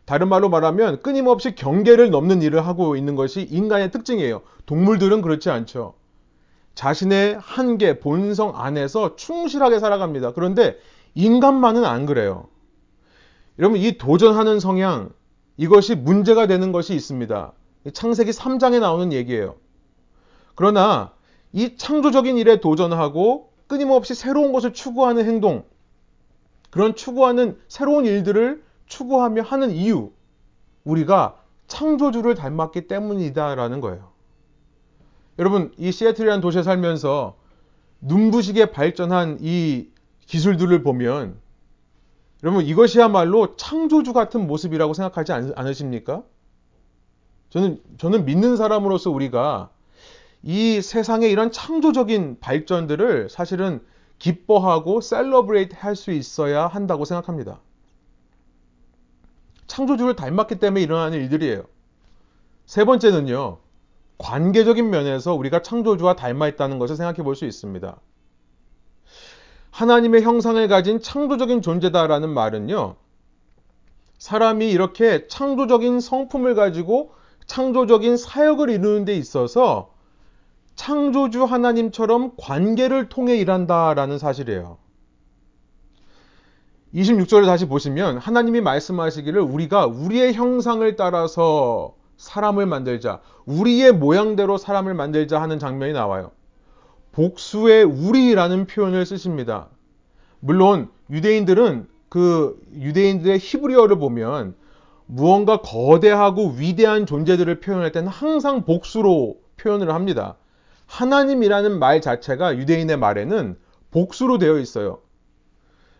다른 0.06 0.28
말로 0.28 0.50
말하면 0.50 1.02
끊임없이 1.02 1.56
경계를 1.56 2.10
넘는 2.10 2.42
일을 2.42 2.66
하고 2.66 2.96
있는 2.96 3.16
것이 3.16 3.42
인간의 3.42 3.92
특징이에요. 3.92 4.42
동물들은 4.66 5.22
그렇지 5.22 5.50
않죠. 5.50 5.96
자신의 6.76 7.38
한계, 7.40 8.00
본성 8.00 8.54
안에서 8.56 9.16
충실하게 9.16 9.80
살아갑니다. 9.80 10.34
그런데 10.34 10.78
인간만은 11.16 11.86
안 11.86 12.06
그래요. 12.06 12.48
여러분, 13.60 13.80
이 13.80 13.98
도전하는 13.98 14.60
성향, 14.60 15.12
이것이 15.58 15.96
문제가 15.96 16.48
되는 16.48 16.72
것이 16.72 16.96
있습니다. 16.96 17.54
창세기 17.94 18.32
3장에 18.32 18.80
나오는 18.80 19.14
얘기예요. 19.14 19.56
그러나 20.56 21.14
이 21.52 21.78
창조적인 21.78 22.38
일에 22.38 22.60
도전하고 22.60 23.53
끊임없이 23.74 24.14
새로운 24.14 24.54
것을 24.54 24.72
추구하는 24.72 25.26
행동, 25.26 25.66
그런 26.70 26.96
추구하는 26.96 27.58
새로운 27.68 28.06
일들을 28.06 28.64
추구하며 28.86 29.42
하는 29.42 29.72
이유, 29.72 30.12
우리가 30.84 31.38
창조주를 31.66 32.36
닮았기 32.36 32.88
때문이다라는 32.88 33.82
거예요. 33.82 34.12
여러분, 35.40 35.74
이 35.78 35.92
시애틀이라는 35.92 36.40
도시에 36.40 36.62
살면서 36.62 37.36
눈부시게 38.02 38.68
발전한 38.68 39.40
이 39.42 39.88
기술들을 40.28 40.84
보면 40.84 41.42
여러분 42.44 42.64
이것이야말로 42.64 43.56
창조주 43.56 44.14
같은 44.14 44.46
모습이라고 44.46 44.94
생각하지 44.94 45.32
않 45.32 45.68
으십니까? 45.68 46.22
저는 47.50 47.82
저는 47.98 48.26
믿는 48.26 48.56
사람으로서 48.56 49.10
우리가 49.10 49.72
이 50.44 50.82
세상의 50.82 51.32
이런 51.32 51.52
창조적인 51.52 52.40
발전들을 52.40 53.30
사실은 53.30 53.82
기뻐하고 54.20 55.02
셀러브레이트 55.02 55.76
할 55.78 55.96
수 55.96 56.12
있어야 56.12 56.68
한다고 56.68 57.06
생각합니다. 57.06 57.60
창조주를 59.68 60.16
닮았기 60.16 60.56
때문에 60.60 60.82
일어나는 60.84 61.18
일들이에요. 61.20 61.64
세 62.66 62.84
번째는요. 62.86 63.58
관계적인 64.18 64.90
면에서 64.90 65.34
우리가 65.34 65.62
창조주와 65.62 66.16
닮아 66.16 66.48
있다는 66.50 66.78
것을 66.80 66.96
생각해 66.96 67.24
볼 67.24 67.36
수 67.36 67.46
있습니다. 67.46 68.00
하나님의 69.72 70.22
형상을 70.22 70.66
가진 70.68 71.00
창조적인 71.02 71.62
존재다라는 71.62 72.30
말은요. 72.30 72.96
사람이 74.20 74.70
이렇게 74.70 75.28
창조적인 75.28 76.00
성품을 76.00 76.54
가지고 76.54 77.14
창조적인 77.48 78.16
사역을 78.18 78.70
이루는 78.70 79.06
데 79.06 79.16
있어서 79.16 79.93
창조주 80.76 81.44
하나님처럼 81.44 82.32
관계를 82.38 83.10
통해 83.10 83.38
일한다라는 83.38 84.18
사실이에요. 84.18 84.78
26절을 86.94 87.46
다시 87.46 87.68
보시면 87.68 88.18
하나님이 88.18 88.62
말씀하시기를 88.62 89.42
우리가 89.42 89.88
우리의 89.88 90.34
형상을 90.34 90.96
따라서 90.96 91.96
사람을 92.18 92.66
만들자, 92.66 93.20
우리의 93.46 93.94
모양대로 93.94 94.58
사람을 94.58 94.94
만들자 94.94 95.42
하는 95.42 95.58
장면이 95.60 95.94
나와요. 95.94 96.32
복수의 97.12 97.84
우리라는 97.84 98.68
표현을 98.68 99.06
쓰십니다. 99.06 99.70
물론 100.40 100.90
유대인들은 101.10 101.88
그 102.10 102.60
유대인들의 102.76 103.40
히브리어를 103.40 103.98
보면 103.98 104.56
무언가 105.06 105.58
거대하고 105.62 106.56
위대한 106.58 107.06
존재들을 107.06 107.60
표현할 107.60 107.92
때는 107.92 108.08
항상 108.08 108.66
복수로 108.66 109.38
표현을 109.58 109.94
합니다. 109.94 110.36
하나님이라는 110.94 111.80
말 111.80 112.02
자체가 112.02 112.56
유대인의 112.56 112.98
말에는 112.98 113.58
복수로 113.90 114.38
되어 114.38 114.60
있어요. 114.60 115.02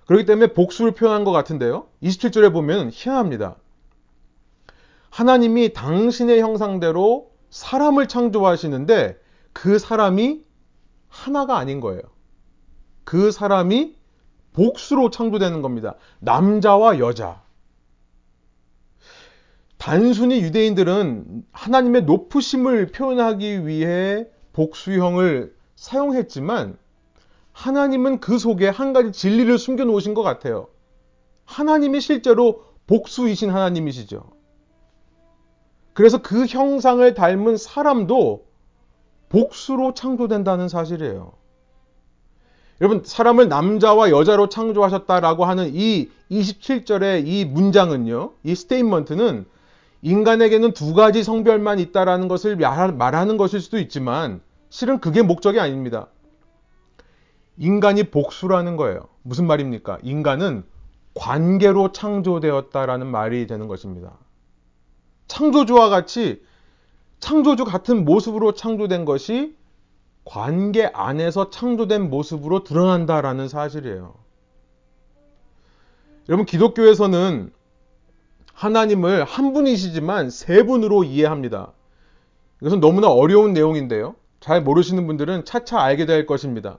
그렇기 0.06 0.26
때문에 0.26 0.54
복수를 0.54 0.92
표현한 0.92 1.24
것 1.24 1.32
같은데요. 1.32 1.88
27절에 2.04 2.54
보면 2.54 2.92
희한합니다. 2.94 3.56
하나님이 5.10 5.74
당신의 5.74 6.42
형상대로 6.42 7.32
사람을 7.50 8.08
창조하시는데 8.08 9.20
그 9.52 9.80
사람이 9.80 10.44
하나가 11.08 11.58
아닌 11.58 11.80
거예요. 11.80 12.02
그 13.04 13.32
사람이 13.32 13.96
복수로 14.54 15.10
창조되는 15.10 15.64
겁니다. 15.64 15.96
남자와 16.20 17.00
여자. 17.00 17.42
단순히 19.80 20.42
유대인들은 20.42 21.46
하나님의 21.52 22.04
높으심을 22.04 22.88
표현하기 22.88 23.66
위해 23.66 24.28
복수형을 24.54 25.56
사용했지만 25.76 26.78
하나님은 27.52 28.20
그 28.20 28.40
속에 28.40 28.68
한 28.68 28.94
가지 28.94 29.12
진리를 29.12 29.58
숨겨 29.58 29.84
놓으신 29.84 30.14
것 30.14 30.24
같아요. 30.24 30.68
하나님이 31.46 32.02
실제로 32.02 32.64
복수이신 32.88 33.50
하나님이시죠. 33.50 34.32
그래서 35.94 36.22
그 36.22 36.46
형상을 36.46 37.14
닮은 37.14 37.58
사람도 37.58 38.46
복수로 39.30 39.94
창조된다는 39.94 40.68
사실이에요. 40.68 41.34
여러분, 42.82 43.04
사람을 43.06 43.48
남자와 43.50 44.10
여자로 44.10 44.50
창조하셨다라고 44.50 45.46
하는 45.46 45.72
이 45.74 46.10
27절의 46.32 47.26
이 47.28 47.46
문장은요, 47.46 48.34
이 48.44 48.56
스테인먼트는 48.56 49.46
인간에게는 50.04 50.74
두 50.74 50.94
가지 50.94 51.24
성별만 51.24 51.80
있다라는 51.80 52.28
것을 52.28 52.58
말하는 52.58 53.38
것일 53.38 53.62
수도 53.62 53.80
있지만, 53.80 54.42
실은 54.70 55.00
그게 55.00 55.22
목적이 55.22 55.62
아닙니다. 55.62 56.08
인간이 57.58 58.04
복수라는 58.04 58.76
거예요. 58.76 59.08
무슨 59.22 59.48
말입니까? 59.48 60.00
인간은 60.04 60.66
관계로 61.14 61.94
창조되었다라는 61.94 63.08
말이 63.08 63.48
되는 63.48 63.68
것입니다. 63.68 64.18
창조주와 65.28 65.88
같이 65.88 66.44
창조주 67.20 67.64
같은 67.64 68.04
모습으로 68.04 68.54
창조된 68.54 69.06
것이 69.06 69.56
관계 70.26 70.86
안에서 70.86 71.50
창조된 71.50 72.10
모습으로 72.10 72.66
드러난다라는 72.66 73.48
사실이에요. 73.48 74.16
여러분, 76.28 76.46
기독교에서는 76.46 77.54
하나님을 78.54 79.24
한 79.24 79.54
분이시지만 79.54 80.30
세 80.30 80.64
분으로 80.64 81.04
이해합니다. 81.04 81.74
이것은 82.62 82.80
너무나 82.80 83.10
어려운 83.10 83.54
내용인데요. 83.54 84.16
잘 84.40 84.62
모르시는 84.62 85.06
분들은 85.08 85.46
차차 85.46 85.80
알게 85.82 86.06
될 86.06 86.26
것입니다. 86.26 86.78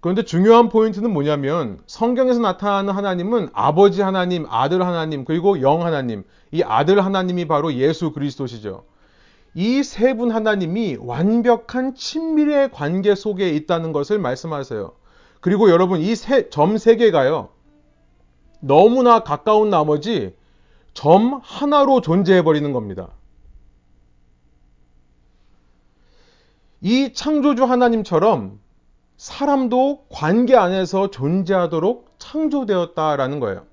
그런데 0.00 0.22
중요한 0.22 0.68
포인트는 0.68 1.10
뭐냐면 1.12 1.78
성경에서 1.86 2.40
나타나는 2.40 2.92
하나님은 2.92 3.48
아버지 3.54 4.02
하나님, 4.02 4.44
아들 4.50 4.84
하나님, 4.86 5.24
그리고 5.24 5.62
영 5.62 5.84
하나님. 5.84 6.24
이 6.52 6.62
아들 6.62 7.02
하나님이 7.04 7.46
바로 7.48 7.72
예수 7.74 8.12
그리스도시죠. 8.12 8.84
이 9.56 9.80
세 9.82 10.14
분 10.14 10.30
하나님이 10.32 10.98
완벽한 11.00 11.94
친밀의 11.94 12.70
관계 12.72 13.14
속에 13.14 13.48
있다는 13.50 13.92
것을 13.92 14.18
말씀하세요. 14.18 14.92
그리고 15.40 15.70
여러분 15.70 16.00
이 16.00 16.14
점 16.50 16.76
세 16.76 16.96
개가요. 16.96 17.48
너무나 18.66 19.20
가까운 19.20 19.70
나머지 19.70 20.34
점 20.92 21.40
하나로 21.42 22.00
존재해 22.00 22.42
버리는 22.42 22.72
겁니다. 22.72 23.08
이 26.80 27.12
창조주 27.12 27.64
하나님처럼 27.64 28.60
사람도 29.16 30.06
관계 30.10 30.56
안에서 30.56 31.10
존재하도록 31.10 32.14
창조되었다라는 32.18 33.40
거예요. 33.40 33.64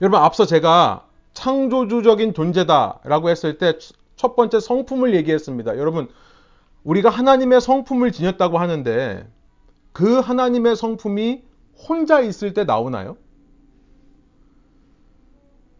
여러분, 0.00 0.20
앞서 0.20 0.46
제가 0.46 1.06
창조주적인 1.34 2.34
존재다라고 2.34 3.28
했을 3.28 3.58
때 3.58 3.78
첫 4.22 4.36
번째 4.36 4.60
성품을 4.60 5.16
얘기했습니다. 5.16 5.78
여러분, 5.78 6.08
우리가 6.84 7.10
하나님의 7.10 7.60
성품을 7.60 8.12
지녔다고 8.12 8.58
하는데 8.58 9.28
그 9.92 10.20
하나님의 10.20 10.76
성품이 10.76 11.42
혼자 11.88 12.20
있을 12.20 12.54
때 12.54 12.62
나오나요? 12.62 13.16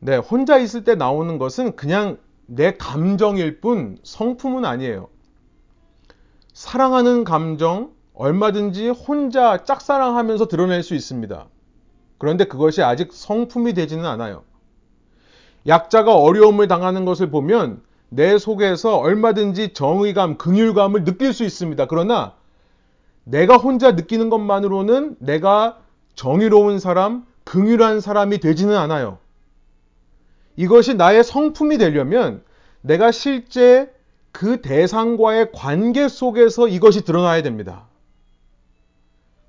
네, 0.04 0.16
혼자 0.16 0.58
있을 0.58 0.82
때 0.82 0.96
나오는 0.96 1.38
것은 1.38 1.76
그냥 1.76 2.18
내 2.46 2.72
감정일 2.76 3.60
뿐 3.60 3.98
성품은 4.02 4.64
아니에요. 4.64 5.08
사랑하는 6.52 7.22
감정 7.22 7.92
얼마든지 8.12 8.88
혼자 8.88 9.62
짝사랑하면서 9.62 10.48
드러낼 10.48 10.82
수 10.82 10.96
있습니다. 10.96 11.46
그런데 12.18 12.46
그것이 12.46 12.82
아직 12.82 13.12
성품이 13.12 13.74
되지는 13.74 14.04
않아요. 14.04 14.42
약자가 15.68 16.16
어려움을 16.16 16.66
당하는 16.66 17.04
것을 17.04 17.30
보면 17.30 17.80
내 18.08 18.38
속에서 18.38 18.96
얼마든지 18.96 19.72
정의감, 19.72 20.36
긍휼감을 20.36 21.04
느낄 21.04 21.32
수 21.32 21.44
있습니다. 21.44 21.86
그러나 21.86 22.34
내가 23.22 23.56
혼자 23.56 23.92
느끼는 23.92 24.30
것만으로는 24.30 25.14
내가 25.20 25.78
정의로운 26.16 26.80
사람, 26.80 27.24
긍휼한 27.44 28.00
사람이 28.00 28.38
되지는 28.38 28.76
않아요. 28.76 29.18
이것이 30.56 30.94
나의 30.94 31.24
성품이 31.24 31.78
되려면 31.78 32.42
내가 32.80 33.10
실제 33.10 33.92
그 34.32 34.60
대상과의 34.60 35.52
관계 35.52 36.08
속에서 36.08 36.68
이것이 36.68 37.04
드러나야 37.04 37.42
됩니다. 37.42 37.86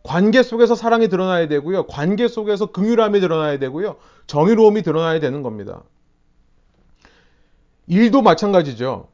관계 0.04 0.44
속에서 0.44 0.76
사랑이 0.76 1.08
드러나야 1.08 1.48
되고요. 1.48 1.88
관계 1.88 2.28
속에서 2.28 2.68
긍휼함이 2.68 3.22
드러나야 3.22 3.58
되고요. 3.58 3.96
정의로움이 4.28 4.84
드러나야 4.84 5.20
되는 5.22 5.42
겁니다. 5.42 5.84
일도 7.88 8.22
마찬가지죠. 8.22 9.08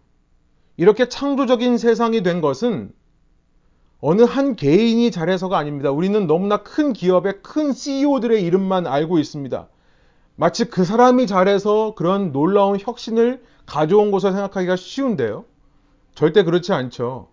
이렇게 0.77 1.07
창조적인 1.07 1.77
세상이 1.77 2.23
된 2.23 2.41
것은 2.41 2.91
어느 4.01 4.21
한 4.23 4.55
개인이 4.55 5.11
잘해서가 5.11 5.57
아닙니다. 5.57 5.91
우리는 5.91 6.25
너무나 6.25 6.63
큰 6.63 6.93
기업의 6.93 7.41
큰 7.43 7.73
CEO들의 7.73 8.41
이름만 8.43 8.87
알고 8.87 9.19
있습니다. 9.19 9.67
마치 10.39 10.69
그 10.69 10.85
사람이 10.85 11.27
잘해서 11.27 11.95
그런 11.97 12.31
놀라운 12.31 12.79
혁신을 12.79 13.43
가져온 13.65 14.09
것을 14.09 14.31
생각하기가 14.31 14.77
쉬운데요. 14.77 15.43
절대 16.15 16.43
그렇지 16.43 16.71
않죠. 16.71 17.27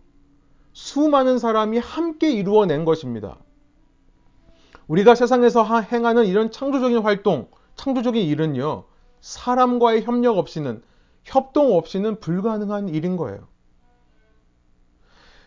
수많은 0.73 1.39
사람이 1.39 1.79
함께 1.79 2.33
이루어낸 2.33 2.85
것입니다. 2.85 3.37
우리가 4.89 5.15
세상에서 5.15 5.63
행하는 5.83 6.27
이런 6.27 6.51
창조적인 6.51 6.99
활동, 6.99 7.47
창조적인 7.77 8.27
일은요, 8.27 8.87
사람과의 9.21 10.03
협력 10.03 10.37
없이는, 10.37 10.83
협동 11.23 11.77
없이는 11.77 12.19
불가능한 12.19 12.89
일인 12.89 13.17
거예요. 13.17 13.47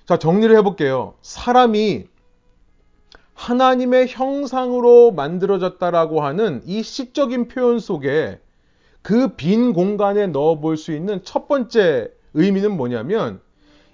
자, 0.05 0.17
정리를 0.17 0.55
해볼게요. 0.55 1.15
사람이 1.21 2.07
하나님의 3.39 4.07
형상으로 4.09 5.11
만들어졌다라고 5.11 6.21
하는 6.21 6.61
이 6.65 6.83
시적인 6.83 7.47
표현 7.47 7.79
속에 7.79 8.41
그 9.01 9.37
빈 9.37 9.71
공간에 9.71 10.27
넣어 10.27 10.59
볼 10.59 10.75
수 10.75 10.91
있는 10.91 11.23
첫 11.23 11.47
번째 11.47 12.11
의미는 12.33 12.75
뭐냐면 12.75 13.39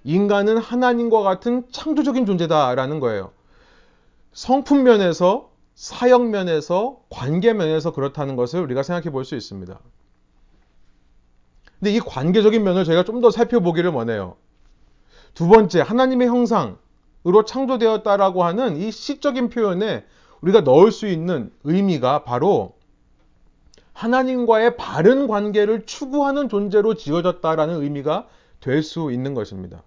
인간은 0.03 0.57
하나님과 0.57 1.21
같은 1.21 1.63
창조적인 1.71 2.25
존재다라는 2.25 2.99
거예요. 2.99 3.31
성품 4.33 4.81
면에서, 4.83 5.51
사역 5.75 6.27
면에서, 6.27 6.97
관계 7.09 7.53
면에서 7.53 7.93
그렇다는 7.93 8.35
것을 8.35 8.61
우리가 8.61 8.81
생각해 8.81 9.11
볼 9.11 9.25
수 9.25 9.35
있습니다. 9.35 9.79
근데 11.79 11.91
이 11.93 11.99
관계적인 11.99 12.63
면을 12.63 12.83
저희가 12.83 13.03
좀 13.03 13.21
더 13.21 13.29
살펴보기를 13.29 13.91
원해요. 13.91 14.37
두 15.35 15.47
번째, 15.47 15.81
하나님의 15.81 16.27
형상 16.29 16.77
으로 17.27 17.43
창조되었다라고 17.43 18.43
하는 18.43 18.77
이 18.77 18.91
시적인 18.91 19.49
표현에 19.49 20.05
우리가 20.41 20.61
넣을 20.61 20.91
수 20.91 21.07
있는 21.07 21.51
의미가 21.63 22.23
바로 22.23 22.73
하나님과의 23.93 24.77
바른 24.77 25.27
관계를 25.27 25.85
추구하는 25.85 26.49
존재로 26.49 26.95
지어졌다라는 26.95 27.81
의미가 27.81 28.27
될 28.59 28.83
수 28.83 29.11
있는 29.11 29.33
것입니다. 29.33 29.83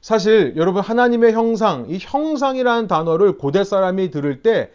사실 0.00 0.54
여러분 0.56 0.82
하나님의 0.82 1.32
형상, 1.32 1.86
이 1.88 1.98
형상이라는 2.00 2.86
단어를 2.86 3.36
고대 3.36 3.64
사람이 3.64 4.10
들을 4.10 4.42
때 4.42 4.70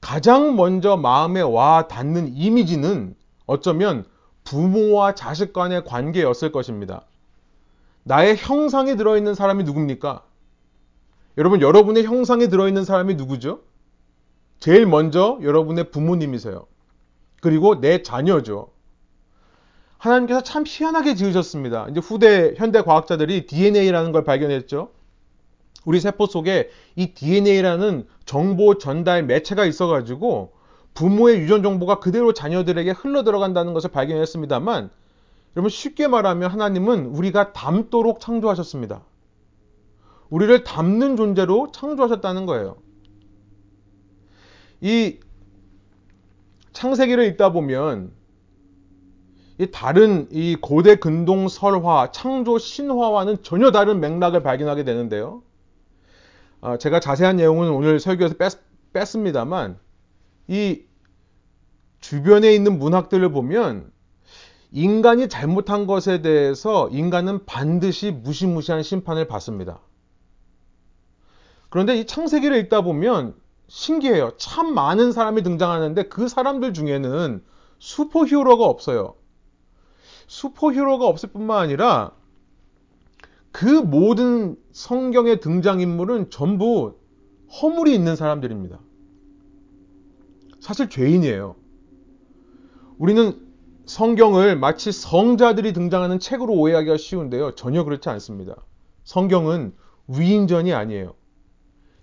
가장 0.00 0.56
먼저 0.56 0.96
마음에 0.96 1.40
와 1.40 1.88
닿는 1.88 2.34
이미지는 2.34 3.16
어쩌면 3.46 4.04
부모와 4.44 5.14
자식 5.14 5.52
간의 5.52 5.84
관계였을 5.84 6.52
것입니다. 6.52 7.02
나의 8.04 8.36
형상이 8.36 8.96
들어있는 8.96 9.34
사람이 9.34 9.64
누굽니까? 9.64 10.22
여러분, 11.38 11.60
여러분의 11.60 12.02
형상이 12.02 12.48
들어있는 12.48 12.84
사람이 12.84 13.14
누구죠? 13.14 13.60
제일 14.58 14.86
먼저 14.86 15.38
여러분의 15.40 15.92
부모님이세요. 15.92 16.66
그리고 17.40 17.80
내 17.80 18.02
자녀죠. 18.02 18.70
하나님께서 19.98 20.42
참 20.42 20.64
희한하게 20.66 21.14
지으셨습니다. 21.14 21.86
이제 21.90 22.00
후대 22.00 22.54
현대 22.56 22.82
과학자들이 22.82 23.46
DNA라는 23.46 24.10
걸 24.10 24.24
발견했죠. 24.24 24.90
우리 25.84 26.00
세포 26.00 26.26
속에 26.26 26.70
이 26.96 27.14
DNA라는 27.14 28.08
정보 28.24 28.78
전달 28.78 29.22
매체가 29.22 29.64
있어가지고 29.64 30.52
부모의 30.94 31.38
유전 31.38 31.62
정보가 31.62 32.00
그대로 32.00 32.32
자녀들에게 32.32 32.90
흘러 32.90 33.22
들어간다는 33.22 33.74
것을 33.74 33.90
발견했습니다만, 33.90 34.90
여러분 35.56 35.70
쉽게 35.70 36.08
말하면 36.08 36.50
하나님은 36.50 37.06
우리가 37.06 37.52
닮도록 37.52 38.18
창조하셨습니다. 38.18 39.02
우리를 40.30 40.64
닮는 40.64 41.16
존재로 41.16 41.72
창조하셨다는 41.72 42.46
거예요. 42.46 42.76
이 44.80 45.18
창세기를 46.72 47.24
읽다 47.26 47.52
보면 47.52 48.12
이 49.58 49.70
다른 49.72 50.28
이 50.30 50.56
고대 50.60 50.96
근동 50.96 51.48
설화, 51.48 52.12
창조 52.12 52.58
신화와는 52.58 53.42
전혀 53.42 53.72
다른 53.72 53.98
맥락을 53.98 54.42
발견하게 54.42 54.84
되는데요. 54.84 55.42
어, 56.60 56.76
제가 56.76 57.00
자세한 57.00 57.36
내용은 57.36 57.70
오늘 57.70 57.98
설교에서 57.98 58.36
뺐, 58.36 58.50
뺐습니다만 58.92 59.78
이 60.46 60.82
주변에 62.00 62.54
있는 62.54 62.78
문학들을 62.78 63.30
보면 63.32 63.90
인간이 64.70 65.28
잘못한 65.28 65.86
것에 65.86 66.22
대해서 66.22 66.88
인간은 66.90 67.44
반드시 67.46 68.12
무시무시한 68.12 68.82
심판을 68.82 69.26
받습니다. 69.26 69.80
그런데 71.68 71.96
이 71.96 72.06
창세기를 72.06 72.56
읽다 72.58 72.80
보면 72.82 73.34
신기해요. 73.68 74.32
참 74.38 74.74
많은 74.74 75.12
사람이 75.12 75.42
등장하는데 75.42 76.04
그 76.04 76.28
사람들 76.28 76.72
중에는 76.72 77.42
슈퍼 77.78 78.24
히어로가 78.24 78.64
없어요. 78.64 79.14
슈퍼 80.26 80.72
히어로가 80.72 81.06
없을 81.06 81.30
뿐만 81.30 81.58
아니라 81.58 82.12
그 83.52 83.66
모든 83.66 84.56
성경의 84.72 85.40
등장인물은 85.40 86.30
전부 86.30 86.96
허물이 87.60 87.94
있는 87.94 88.16
사람들입니다. 88.16 88.78
사실 90.60 90.88
죄인이에요. 90.88 91.56
우리는 92.98 93.46
성경을 93.86 94.56
마치 94.58 94.92
성자들이 94.92 95.72
등장하는 95.72 96.18
책으로 96.18 96.52
오해하기가 96.52 96.98
쉬운데요. 96.98 97.54
전혀 97.54 97.84
그렇지 97.84 98.08
않습니다. 98.10 98.54
성경은 99.04 99.74
위인전이 100.08 100.74
아니에요. 100.74 101.14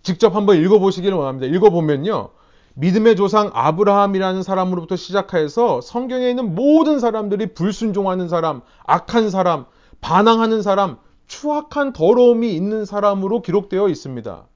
직접 0.06 0.36
한번 0.36 0.58
읽어보시기를 0.58 1.18
원합니다. 1.18 1.54
읽어보면요. 1.54 2.30
믿음의 2.76 3.16
조상 3.16 3.50
아브라함이라는 3.54 4.44
사람으로부터 4.44 4.96
시작해서 4.96 5.82
성경에 5.82 6.30
있는 6.30 6.54
모든 6.54 7.00
사람들이 7.00 7.54
불순종하는 7.54 8.30
사람, 8.30 8.62
악한 8.86 9.30
사람, 9.30 9.66
반항하는 10.02 10.62
사람, 10.62 10.98
추악한 11.26 11.94
더러움이 11.94 12.54
있는 12.54 12.86
사람으로 12.86 13.42
기록되어 13.42 13.90
있습니다. 13.90 14.48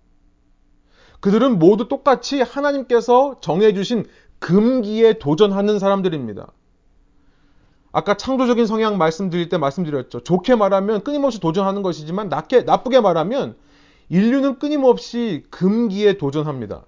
그들은 1.19 1.57
모두 1.57 1.87
똑같이 1.87 2.41
하나님께서 2.41 3.39
정해주신 3.41 4.05
금기에 4.37 5.13
도전하는 5.13 5.79
사람들입니다. 5.79 6.51
아까 7.91 8.15
창조적인 8.15 8.67
성향 8.67 8.99
말씀드릴 8.99 9.49
때 9.49 9.57
말씀드렸죠. 9.57 10.19
좋게 10.19 10.55
말하면 10.55 11.03
끊임없이 11.03 11.39
도전하는 11.39 11.81
것이지만 11.81 12.29
나게, 12.29 12.61
나쁘게 12.61 13.01
말하면 13.01 13.55
인류는 14.09 14.59
끊임없이 14.59 15.43
금기에 15.49 16.17
도전합니다. 16.17 16.85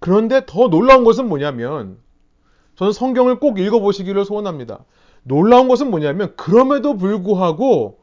그런데 0.00 0.44
더 0.46 0.68
놀라운 0.68 1.04
것은 1.04 1.28
뭐냐면 1.28 1.98
저는 2.76 2.92
성경을 2.92 3.38
꼭 3.38 3.58
읽어보시기를 3.60 4.24
소원합니다. 4.24 4.84
놀라운 5.22 5.68
것은 5.68 5.90
뭐냐면 5.90 6.34
그럼에도 6.36 6.96
불구하고 6.96 8.00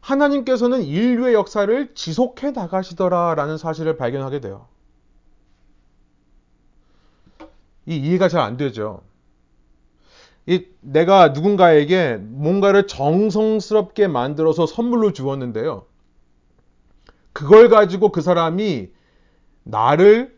하나님께서는 0.00 0.82
인류의 0.82 1.34
역사를 1.34 1.94
지속해 1.94 2.50
나가시더라라는 2.52 3.56
사실을 3.56 3.96
발견하게 3.96 4.40
돼요. 4.40 4.66
이 7.86 7.96
이해가 7.96 8.28
잘 8.28 8.42
안 8.42 8.56
되죠. 8.58 9.02
이 10.46 10.66
내가 10.80 11.28
누군가에게 11.28 12.16
뭔가를 12.16 12.86
정성스럽게 12.86 14.08
만들어서 14.08 14.66
선물로 14.66 15.12
주었는데요. 15.12 15.86
그걸 17.38 17.68
가지고 17.68 18.08
그 18.08 18.20
사람이 18.20 18.90
나를 19.62 20.36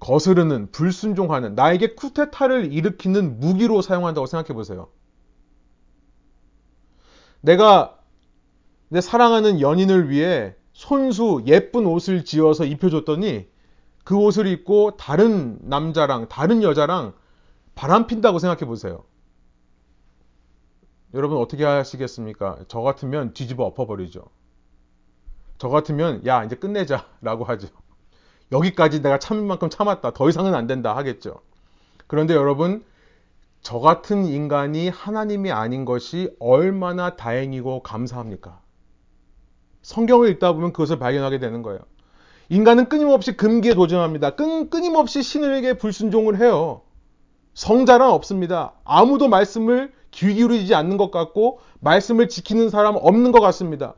거스르는, 0.00 0.72
불순종하는, 0.72 1.54
나에게 1.54 1.94
쿠데타를 1.94 2.72
일으키는 2.72 3.38
무기로 3.38 3.82
사용한다고 3.82 4.26
생각해 4.26 4.52
보세요. 4.52 4.88
내가 7.40 8.00
내 8.88 9.00
사랑하는 9.00 9.60
연인을 9.60 10.10
위해 10.10 10.56
손수 10.72 11.44
예쁜 11.46 11.86
옷을 11.86 12.24
지어서 12.24 12.64
입혀줬더니 12.64 13.46
그 14.02 14.16
옷을 14.16 14.48
입고 14.48 14.96
다른 14.96 15.56
남자랑, 15.62 16.28
다른 16.28 16.64
여자랑 16.64 17.14
바람 17.76 18.08
핀다고 18.08 18.40
생각해 18.40 18.66
보세요. 18.66 19.04
여러분 21.14 21.38
어떻게 21.38 21.64
하시겠습니까? 21.64 22.58
저 22.66 22.80
같으면 22.80 23.34
뒤집어 23.34 23.64
엎어버리죠. 23.66 24.24
저 25.58 25.68
같으면 25.68 26.24
야 26.26 26.44
이제 26.44 26.56
끝내자 26.56 27.06
라고 27.20 27.44
하죠. 27.46 27.68
여기까지 28.52 29.02
내가 29.02 29.18
참을 29.18 29.44
만큼 29.44 29.70
참았다. 29.70 30.12
더 30.12 30.28
이상은 30.28 30.54
안 30.54 30.66
된다 30.66 30.96
하겠죠. 30.96 31.40
그런데 32.06 32.34
여러분 32.34 32.84
저 33.62 33.80
같은 33.80 34.26
인간이 34.26 34.88
하나님이 34.88 35.50
아닌 35.50 35.84
것이 35.84 36.34
얼마나 36.38 37.16
다행이고 37.16 37.82
감사합니까? 37.82 38.60
성경을 39.82 40.28
읽다 40.30 40.52
보면 40.52 40.72
그것을 40.72 40.98
발견하게 40.98 41.38
되는 41.38 41.62
거예요. 41.62 41.80
인간은 42.48 42.88
끊임없이 42.88 43.36
금기에 43.36 43.74
도전합니다. 43.74 44.30
끊, 44.36 44.70
끊임없이 44.70 45.22
신에게 45.22 45.74
불순종을 45.74 46.38
해요. 46.38 46.82
성자란 47.54 48.10
없습니다. 48.10 48.74
아무도 48.84 49.28
말씀을 49.28 49.92
귀 50.12 50.32
기울이지 50.34 50.74
않는 50.74 50.96
것 50.96 51.10
같고 51.10 51.60
말씀을 51.80 52.28
지키는 52.28 52.70
사람 52.70 52.96
없는 52.96 53.32
것 53.32 53.40
같습니다. 53.40 53.94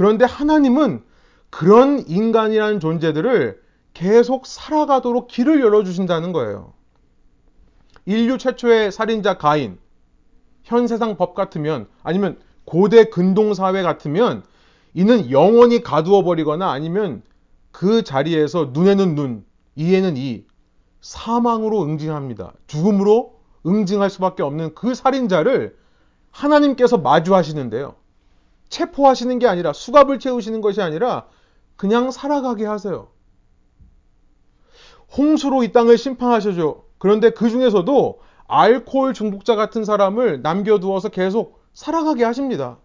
그런데 0.00 0.24
하나님은 0.24 1.02
그런 1.50 2.02
인간이라는 2.08 2.80
존재들을 2.80 3.60
계속 3.92 4.46
살아가도록 4.46 5.28
길을 5.28 5.60
열어주신다는 5.60 6.32
거예요. 6.32 6.72
인류 8.06 8.38
최초의 8.38 8.92
살인자 8.92 9.36
가인, 9.36 9.78
현 10.62 10.86
세상 10.86 11.18
법 11.18 11.34
같으면 11.34 11.86
아니면 12.02 12.38
고대 12.64 13.10
근동사회 13.10 13.82
같으면 13.82 14.42
이는 14.94 15.30
영원히 15.30 15.82
가두어 15.82 16.22
버리거나 16.22 16.70
아니면 16.70 17.20
그 17.70 18.02
자리에서 18.02 18.70
눈에는 18.72 19.14
눈, 19.14 19.44
이에는 19.76 20.16
이, 20.16 20.46
사망으로 21.02 21.82
응징합니다. 21.82 22.54
죽음으로 22.68 23.38
응징할 23.66 24.08
수밖에 24.08 24.42
없는 24.42 24.74
그 24.74 24.94
살인자를 24.94 25.76
하나님께서 26.30 26.96
마주하시는데요. 26.96 27.96
체포하시는 28.70 29.38
게 29.38 29.46
아니라 29.46 29.72
수갑을 29.72 30.18
채우시는 30.18 30.62
것이 30.62 30.80
아니라 30.80 31.26
그냥 31.76 32.10
살아가게 32.10 32.64
하세요. 32.64 33.08
홍수로 35.16 35.64
이 35.64 35.72
땅을 35.72 35.98
심판하셔죠. 35.98 36.84
그런데 36.98 37.30
그 37.30 37.50
중에서도 37.50 38.20
알코올 38.46 39.12
중독자 39.12 39.56
같은 39.56 39.84
사람을 39.84 40.42
남겨두어서 40.42 41.08
계속 41.08 41.60
살아가게 41.72 42.24
하십니다. 42.24 42.78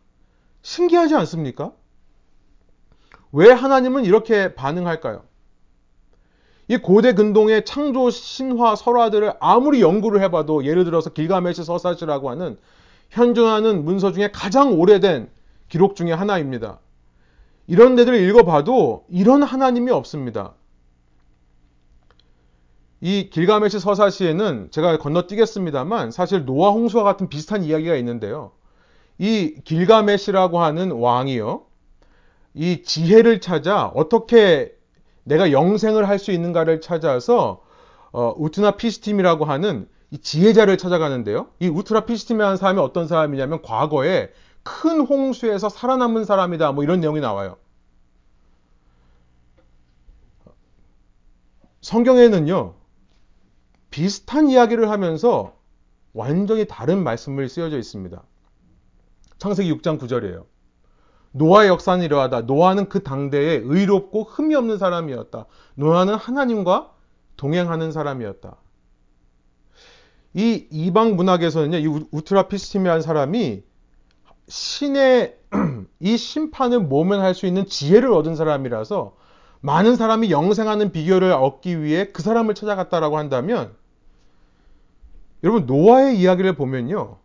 신기하지 0.64 1.16
않습니까? 1.16 1.72
왜 3.32 3.52
하나님은 3.52 4.06
이렇게 4.06 4.56
반응할까요? 4.56 5.24
이 6.68 6.78
고대 6.78 7.14
근동의 7.14 7.64
창조 7.66 8.10
신화 8.10 8.76
설화들을 8.76 9.34
아무리 9.40 9.82
연구를 9.82 10.22
해봐도 10.24 10.66
예를 10.66 10.84
들어서 10.84 11.12
길가메시 11.12 11.64
서사시라고 11.64 12.32
하는 12.32 12.58
현존하는 13.10 13.86
문서 13.86 14.12
중에 14.12 14.32
가장 14.32 14.80
오래된 14.80 15.30
기록 15.68 15.96
중의 15.96 16.16
하나입니다. 16.16 16.80
이런 17.68 17.96
데들 17.96 18.16
읽어봐도 18.28 19.06
이런 19.10 19.44
하나님이 19.44 19.92
없습니다. 19.92 20.54
이 23.02 23.30
길가메시 23.30 23.80
서사시에는 23.80 24.70
제가 24.72 24.98
건너뛰겠습니다만 24.98 26.12
사실 26.12 26.46
노아 26.46 26.72
홍수와 26.72 27.04
같은 27.04 27.30
비슷한 27.30 27.64
이야기가 27.64 27.96
있는데요. 27.98 28.52
이 29.18 29.56
길가메시라고 29.64 30.60
하는 30.60 30.92
왕이요. 30.92 31.64
이 32.54 32.84
지혜를 32.84 33.42
찾아 33.42 33.88
어떻게 33.88 34.74
내가 35.24 35.52
영생을 35.52 36.08
할 36.08 36.20
수 36.20 36.32
있는가를 36.32 36.82
찾아서 36.82 37.62
어, 38.12 38.34
우트나 38.38 38.72
피스팀이라고 38.72 39.46
하는 39.46 39.88
이 40.12 40.18
지혜자를 40.20 40.78
찾아가는데요. 40.78 41.48
이 41.60 41.68
우트라 41.68 42.06
피스팀이라는 42.06 42.58
사람이 42.58 42.80
어떤 42.80 43.08
사람이냐면 43.08 43.62
과거에 43.62 44.30
큰 44.66 45.02
홍수에서 45.02 45.70
살아남은 45.70 46.26
사람이다. 46.26 46.72
뭐 46.72 46.84
이런 46.84 47.00
내용이 47.00 47.20
나와요. 47.22 47.58
성경에는요. 51.82 52.74
비슷한 53.92 54.50
이야기를 54.50 54.90
하면서 54.90 55.56
완전히 56.14 56.66
다른 56.66 57.04
말씀을 57.04 57.48
쓰여져 57.48 57.78
있습니다. 57.78 58.24
창세기 59.38 59.72
6장 59.76 60.00
9절이에요. 60.00 60.46
노아의 61.34 61.70
역사는 61.70 62.04
이러하다. 62.04 62.42
노아는 62.42 62.90
그 62.90 63.04
당대에 63.04 63.62
의롭고 63.64 64.24
흠이 64.24 64.56
없는 64.56 64.80
사람이었다. 64.80 65.46
노아는 65.76 66.16
하나님과 66.16 66.92
동행하는 67.38 67.92
사람이었다. 67.92 68.56
이 70.34 70.68
이방 70.72 71.16
문학에서는요, 71.16 71.78
이 71.78 72.08
우트라 72.12 72.48
피스팀이라는 72.48 73.04
사람이 73.04 73.64
신의 74.48 75.38
이 76.00 76.18
심판을 76.18 76.80
모면할 76.80 77.34
수 77.34 77.46
있는 77.46 77.66
지혜를 77.66 78.12
얻은 78.12 78.36
사람이라서 78.36 79.16
많은 79.62 79.96
사람이 79.96 80.30
영생하는 80.32 80.92
비결을 80.92 81.32
얻기 81.32 81.82
위해 81.82 82.12
그 82.12 82.22
사람을 82.22 82.54
찾아갔다라고 82.54 83.18
한다면 83.18 83.76
여러분 85.44 85.66
노아의 85.66 86.20
이야기를 86.20 86.56
보면요. 86.56 87.18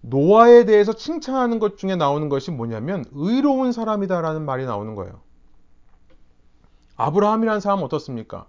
노아에 0.00 0.64
대해서 0.64 0.92
칭찬하는 0.92 1.58
것 1.58 1.78
중에 1.78 1.96
나오는 1.96 2.28
것이 2.28 2.50
뭐냐면 2.50 3.04
의로운 3.12 3.72
사람이다라는 3.72 4.44
말이 4.44 4.66
나오는 4.66 4.94
거예요. 4.94 5.20
아브라함이라는 6.96 7.60
사람은 7.60 7.84
어떻습니까? 7.84 8.46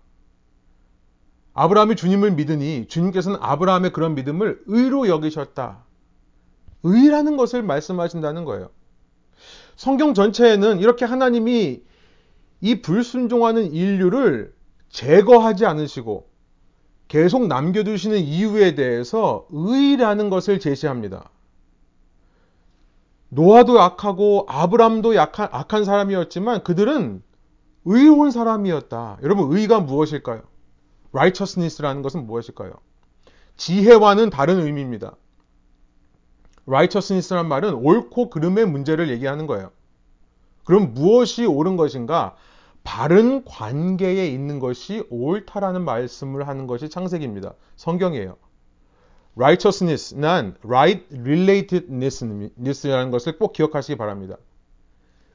아브라함이 1.53 1.95
주님을 1.95 2.31
믿으니 2.31 2.88
주님께서는 2.88 3.39
아브라함의 3.41 3.93
그런 3.93 4.15
믿음을 4.15 4.62
의로 4.65 5.08
여기셨다. 5.08 5.85
의라는 6.86 7.36
것을 7.36 7.63
말씀하신다는 7.63 8.45
거예요. 8.45 8.69
성경 9.76 10.13
전체에는 10.13 10.80
이렇게 10.80 11.04
하나님이 11.04 11.82
이 12.62 12.82
불순종하는 12.82 13.74
인류를 13.74 14.54
제거하지 14.89 15.65
않으시고 15.65 16.30
계속 17.08 17.48
남겨두시는 17.48 18.19
이유에 18.19 18.76
대해서 18.76 19.48
의라는 19.50 20.30
것을 20.30 20.60
제시합니다. 20.60 21.30
노아도 23.30 23.78
약하고 23.78 24.45
아브람도 24.48 25.15
약한, 25.15 25.50
악한 25.52 25.84
사람이었지만 25.84 26.63
그들은 26.63 27.21
의로운 27.84 28.32
사람이었다. 28.32 29.17
여러분, 29.24 29.56
의가 29.56 29.80
무엇일까요? 29.82 30.43
righteousness라는 31.12 32.02
것은 32.02 32.26
무엇일까요? 32.26 32.74
지혜와는 33.58 34.30
다른 34.30 34.60
의미입니다. 34.60 35.15
Righteousness란 36.67 37.47
말은 37.47 37.73
옳고 37.75 38.30
그름의 38.30 38.65
문제를 38.65 39.10
얘기하는 39.10 39.47
거예요. 39.47 39.71
그럼 40.63 40.93
무엇이 40.93 41.45
옳은 41.45 41.78
것인가? 41.78 42.36
바른 42.84 43.43
관계에 43.45 44.28
있는 44.28 44.60
것이 44.60 45.06
옳다라는 45.10 45.84
말씀을 45.84 46.47
하는 46.47 46.67
것이 46.67 46.89
창세기입니다. 46.89 47.54
성경이에요. 47.75 48.38
righteousness, 49.36 50.15
난 50.15 50.56
right 50.63 51.06
relatedness라는 51.13 53.12
것을 53.12 53.38
꼭 53.38 53.54
기억하시기 53.54 53.97
바랍니다. 53.97 54.38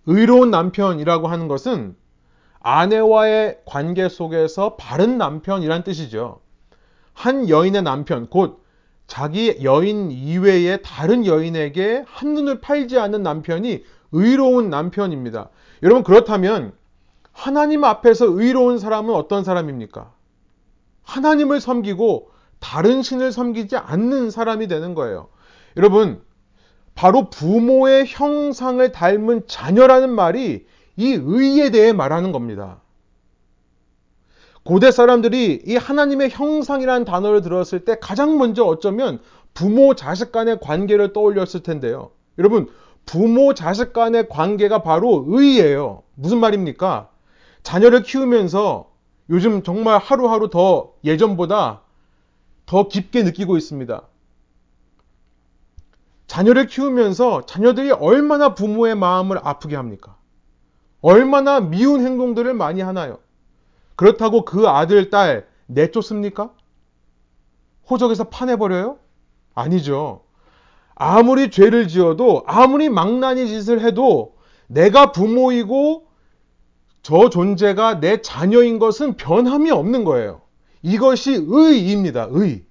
의로운 0.07 0.51
남편이라고 0.51 1.29
하는 1.29 1.49
것은 1.49 1.97
아내와의 2.61 3.61
관계 3.65 4.09
속에서 4.09 4.77
바른 4.77 5.19
남편이란 5.19 5.85
뜻이죠. 5.85 6.41
한 7.13 7.49
여인의 7.49 7.83
남편, 7.83 8.29
곧 8.29 8.63
자기 9.11 9.59
여인 9.65 10.13
이외의 10.13 10.83
다른 10.85 11.27
여인에게 11.27 12.05
한눈을 12.07 12.61
팔지 12.61 12.97
않는 12.97 13.25
남편이 13.25 13.83
의로운 14.13 14.71
남편입니다. 14.71 15.51
여러분, 15.83 16.05
그렇다면 16.05 16.71
하나님 17.33 17.83
앞에서 17.83 18.27
의로운 18.27 18.79
사람은 18.79 19.13
어떤 19.13 19.43
사람입니까? 19.43 20.13
하나님을 21.03 21.61
섬기고 21.61 22.31
다른 22.61 23.03
신을 23.03 23.33
섬기지 23.33 23.77
않는 23.77 24.31
사람이 24.31 24.69
되는 24.69 24.95
거예요. 24.95 25.27
여러분, 25.77 26.23
바로 26.95 27.31
부모의 27.31 28.05
형상을 28.07 28.93
닮은 28.93 29.49
자녀라는 29.49 30.11
말이 30.11 30.67
이 30.97 31.19
의에 31.21 31.71
대해 31.71 31.93
말하는 31.93 32.31
겁니다. 32.31 32.81
고대 34.63 34.91
사람들이 34.91 35.63
이 35.67 35.77
하나님의 35.77 36.31
형상이라는 36.31 37.05
단어를 37.05 37.41
들었을 37.41 37.85
때 37.85 37.97
가장 38.01 38.39
먼저 38.39 38.65
어쩌면 38.65 39.21
부모 39.55 39.95
자식 39.95 40.33
간의 40.33 40.61
관계를 40.61 41.13
떠올렸을 41.13 41.63
텐데요. 41.63 42.11
여러분, 42.39 42.69
부모 43.07 43.55
자식 43.55 43.93
간의 43.93 44.29
관계가 44.29 44.83
바로 44.83 45.25
의예요. 45.27 46.03
무슨 46.15 46.39
말입니까? 46.39 47.09
자녀를 47.63 48.03
키우면서 48.03 48.91
요즘 49.31 49.63
정말 49.63 49.99
하루하루 49.99 50.51
더 50.51 50.93
예전보다 51.05 51.83
더 52.67 52.89
깊게 52.89 53.23
느끼고 53.23 53.57
있습니다. 53.57 54.03
자녀를 56.27 56.67
키우면서 56.67 57.47
자녀들이 57.47 57.91
얼마나 57.91 58.55
부모의 58.55 58.95
마음을 58.95 59.41
아프게 59.43 59.75
합니까? 59.75 60.17
얼마나 61.01 61.61
미운 61.61 62.05
행동들을 62.05 62.55
많이 62.55 62.81
하나요? 62.83 63.19
그렇다고 64.01 64.47
그 64.47 64.67
아들, 64.67 65.11
딸 65.11 65.47
내쫓습니까? 65.67 66.55
호적에서 67.91 68.31
파내버려요? 68.31 68.99
아니죠. 69.55 70.23
아무리 70.95 71.51
죄를 71.51 71.87
지어도, 71.87 72.43
아무리 72.47 72.89
망나니 72.89 73.47
짓을 73.47 73.83
해도 73.83 74.37
내가 74.69 75.13
부모이고 75.13 76.07
저 77.03 77.29
존재가 77.29 78.01
내 78.01 78.23
자녀인 78.23 78.79
것은 78.79 79.19
변함이 79.19 79.71
없는 79.71 80.05
거예요. 80.05 80.41
이것이 80.81 81.45
의입니다. 81.47 82.29
의. 82.31 82.65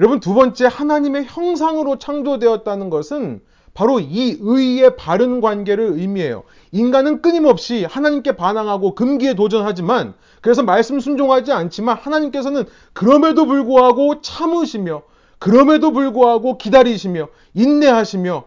여러분 0.00 0.18
두 0.18 0.32
번째 0.32 0.64
하나님의 0.64 1.26
형상으로 1.26 1.98
창조되었다는 1.98 2.88
것은 2.88 3.42
바로 3.74 3.98
이 3.98 4.38
의의 4.40 4.96
바른 4.96 5.40
관계를 5.40 5.98
의미해요. 5.98 6.44
인간은 6.70 7.22
끊임없이 7.22 7.84
하나님께 7.84 8.36
반항하고 8.36 8.94
금기에 8.94 9.34
도전하지만 9.34 10.14
그래서 10.40 10.62
말씀 10.62 11.00
순종하지 11.00 11.52
않지만 11.52 11.96
하나님께서는 11.96 12.64
그럼에도 12.92 13.46
불구하고 13.46 14.20
참으시며 14.20 15.02
그럼에도 15.40 15.92
불구하고 15.92 16.56
기다리시며 16.56 17.28
인내하시며 17.54 18.44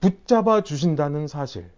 붙잡아 0.00 0.62
주신다는 0.62 1.26
사실. 1.26 1.70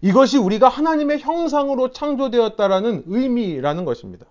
이것이 0.00 0.36
우리가 0.38 0.68
하나님의 0.68 1.20
형상으로 1.20 1.92
창조되었다라는 1.92 3.04
의미라는 3.06 3.84
것입니다. 3.84 4.26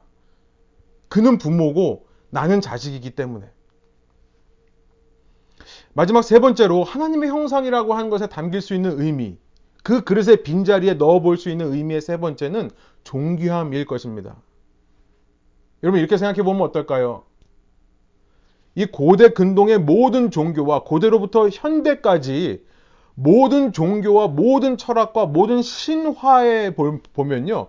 그는 1.07 1.37
부모고 1.37 2.05
나는 2.29 2.59
자식이기 2.59 3.11
때문에. 3.11 3.45
마지막 5.93 6.21
세 6.21 6.39
번째로 6.39 6.83
하나님의 6.83 7.29
형상이라고 7.29 7.93
하는 7.93 8.09
것에 8.09 8.27
담길 8.27 8.61
수 8.61 8.73
있는 8.73 8.99
의미, 8.99 9.37
그 9.83 10.03
그릇의 10.03 10.43
빈자리에 10.43 10.93
넣어볼 10.93 11.37
수 11.37 11.49
있는 11.49 11.73
의미의 11.73 12.01
세 12.01 12.17
번째는 12.17 12.71
존귀함일 13.03 13.85
것입니다. 13.85 14.37
여러분 15.83 15.99
이렇게 15.99 16.17
생각해 16.17 16.43
보면 16.43 16.61
어떨까요? 16.61 17.23
이 18.75 18.85
고대 18.85 19.29
근동의 19.29 19.79
모든 19.79 20.31
종교와 20.31 20.83
고대로부터 20.83 21.49
현대까지 21.49 22.63
모든 23.15 23.73
종교와 23.73 24.29
모든 24.29 24.77
철학과 24.77 25.25
모든 25.25 25.61
신화에 25.61 26.73
보면요. 27.13 27.67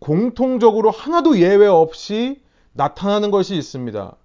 공통적으로 0.00 0.90
하나도 0.90 1.38
예외 1.38 1.66
없이 1.66 2.42
나타나는 2.72 3.30
것이 3.30 3.56
있습니다. 3.56 4.16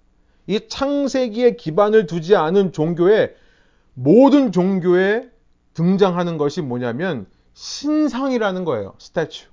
이 0.46 0.60
창세기에 0.68 1.56
기반을 1.56 2.06
두지 2.06 2.36
않은 2.36 2.72
종교의 2.72 3.34
모든 3.94 4.52
종교에 4.52 5.28
등장하는 5.74 6.38
것이 6.38 6.62
뭐냐면 6.62 7.26
신상이라는 7.54 8.64
거예요. 8.64 8.94
스태츄. 8.98 9.46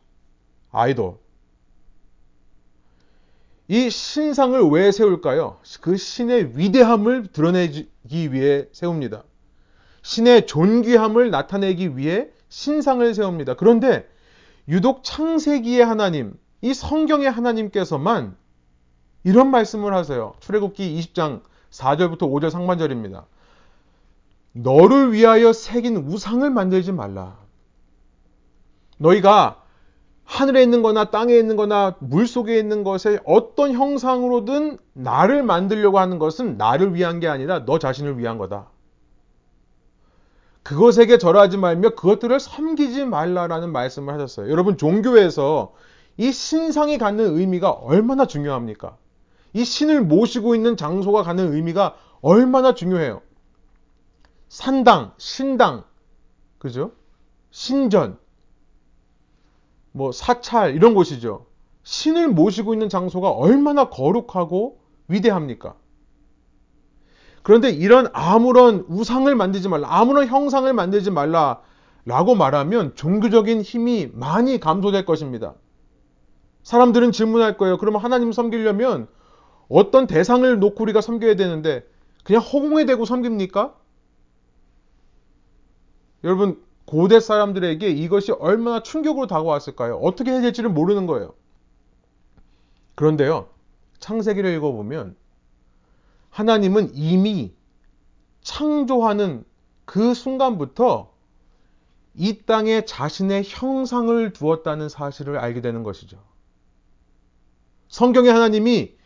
아이돌. 0.71 1.17
이 3.67 3.89
신상을 3.89 4.59
왜 4.71 4.91
세울까요? 4.91 5.59
그 5.81 5.95
신의 5.95 6.57
위대함을 6.57 7.27
드러내기 7.27 7.87
위해 8.09 8.67
세웁니다. 8.71 9.23
신의 10.01 10.47
존귀함을 10.47 11.29
나타내기 11.29 11.95
위해 11.95 12.29
신상을 12.49 13.13
세웁니다. 13.13 13.53
그런데 13.55 14.09
유독 14.67 15.03
창세기의 15.03 15.85
하나님, 15.85 16.33
이 16.61 16.73
성경의 16.73 17.29
하나님께서만 17.29 18.35
이런 19.23 19.51
말씀을 19.51 19.93
하세요. 19.93 20.33
출애굽기 20.39 20.99
20장 20.99 21.41
4절부터 21.71 22.21
5절 22.21 22.49
상반절입니다. 22.49 23.25
너를 24.53 25.13
위하여 25.13 25.53
새긴 25.53 25.97
우상을 25.97 26.49
만들지 26.49 26.91
말라. 26.91 27.37
너희가 28.97 29.63
하늘에 30.23 30.61
있는 30.61 30.81
거나 30.83 31.09
땅에 31.09 31.35
있는 31.35 31.55
거나 31.55 31.95
물 31.99 32.27
속에 32.27 32.57
있는 32.59 32.83
것에 32.83 33.19
어떤 33.25 33.73
형상으로든 33.73 34.77
나를 34.93 35.43
만들려고 35.43 35.97
하는 35.97 36.19
것은 36.19 36.57
나를 36.57 36.93
위한 36.93 37.19
게 37.19 37.27
아니라 37.27 37.65
너 37.65 37.79
자신을 37.79 38.19
위한 38.19 38.37
거다. 38.37 38.67
그것에게 40.61 41.17
절하지 41.17 41.57
말며 41.57 41.91
그것들을 41.91 42.39
섬기지 42.39 43.05
말라라는 43.05 43.71
말씀을 43.71 44.13
하셨어요. 44.13 44.51
여러분, 44.51 44.77
종교에서 44.77 45.73
이 46.17 46.31
신상이 46.31 46.99
갖는 46.99 47.37
의미가 47.37 47.71
얼마나 47.71 48.27
중요합니까? 48.27 48.97
이 49.53 49.63
신을 49.63 50.01
모시고 50.03 50.55
있는 50.55 50.77
장소가 50.77 51.23
갖는 51.23 51.53
의미가 51.53 51.95
얼마나 52.21 52.73
중요해요. 52.73 53.21
산당, 54.47 55.13
신당, 55.17 55.83
그죠? 56.57 56.91
신전, 57.51 58.17
뭐 59.91 60.11
사찰 60.11 60.75
이런 60.75 60.93
곳이죠. 60.93 61.45
신을 61.83 62.29
모시고 62.29 62.73
있는 62.73 62.89
장소가 62.89 63.31
얼마나 63.31 63.89
거룩하고 63.89 64.79
위대합니까? 65.07 65.75
그런데 67.41 67.69
이런 67.71 68.07
아무런 68.13 68.85
우상을 68.87 69.33
만들지 69.33 69.69
말라, 69.69 69.87
아무런 69.89 70.27
형상을 70.27 70.71
만들지 70.71 71.09
말라 71.09 71.61
라고 72.05 72.35
말하면 72.35 72.95
종교적인 72.95 73.61
힘이 73.61 74.09
많이 74.13 74.59
감소될 74.59 75.05
것입니다. 75.05 75.55
사람들은 76.63 77.11
질문할 77.11 77.57
거예요. 77.57 77.77
그러면 77.77 78.01
하나님 78.01 78.31
섬기려면 78.31 79.07
어떤 79.69 80.07
대상을 80.07 80.59
놓고 80.59 80.83
우리가 80.83 80.99
섬겨야 80.99 81.35
되는데 81.35 81.87
그냥 82.23 82.41
허공에 82.41 82.85
대고 82.85 83.05
섬깁니까? 83.05 83.75
여러분 86.23 86.61
고대 86.85 87.19
사람들에게 87.19 87.87
이것이 87.87 88.31
얼마나 88.31 88.81
충격으로 88.81 89.27
다가왔을까요? 89.27 89.97
어떻게 89.97 90.31
해야 90.31 90.41
될지를 90.41 90.69
모르는 90.71 91.05
거예요. 91.05 91.33
그런데요. 92.95 93.47
창세기를 93.99 94.53
읽어보면 94.55 95.15
하나님은 96.31 96.95
이미 96.95 97.53
창조하는 98.41 99.45
그 99.85 100.13
순간부터 100.13 101.11
이 102.15 102.41
땅에 102.45 102.85
자신의 102.85 103.43
형상을 103.45 104.33
두었다는 104.33 104.89
사실을 104.89 105.37
알게 105.37 105.61
되는 105.61 105.83
것이죠. 105.83 106.17
성경의 107.87 108.31
하나님이 108.31 108.98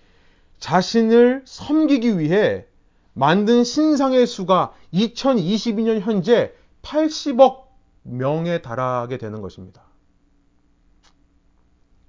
자신을 0.63 1.41
섬기기 1.43 2.17
위해 2.17 2.65
만든 3.11 3.65
신상의 3.65 4.25
수가 4.25 4.73
2022년 4.93 5.99
현재 5.99 6.53
80억 6.83 7.65
명에 8.03 8.61
달하게 8.61 9.17
되는 9.17 9.41
것입니다. 9.41 9.83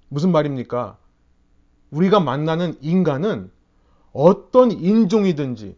무슨 0.07 0.31
말입니까? 0.31 0.97
우리가 1.91 2.21
만나는 2.21 2.77
인간은 2.79 3.51
어떤 4.13 4.71
인종이든지 4.71 5.77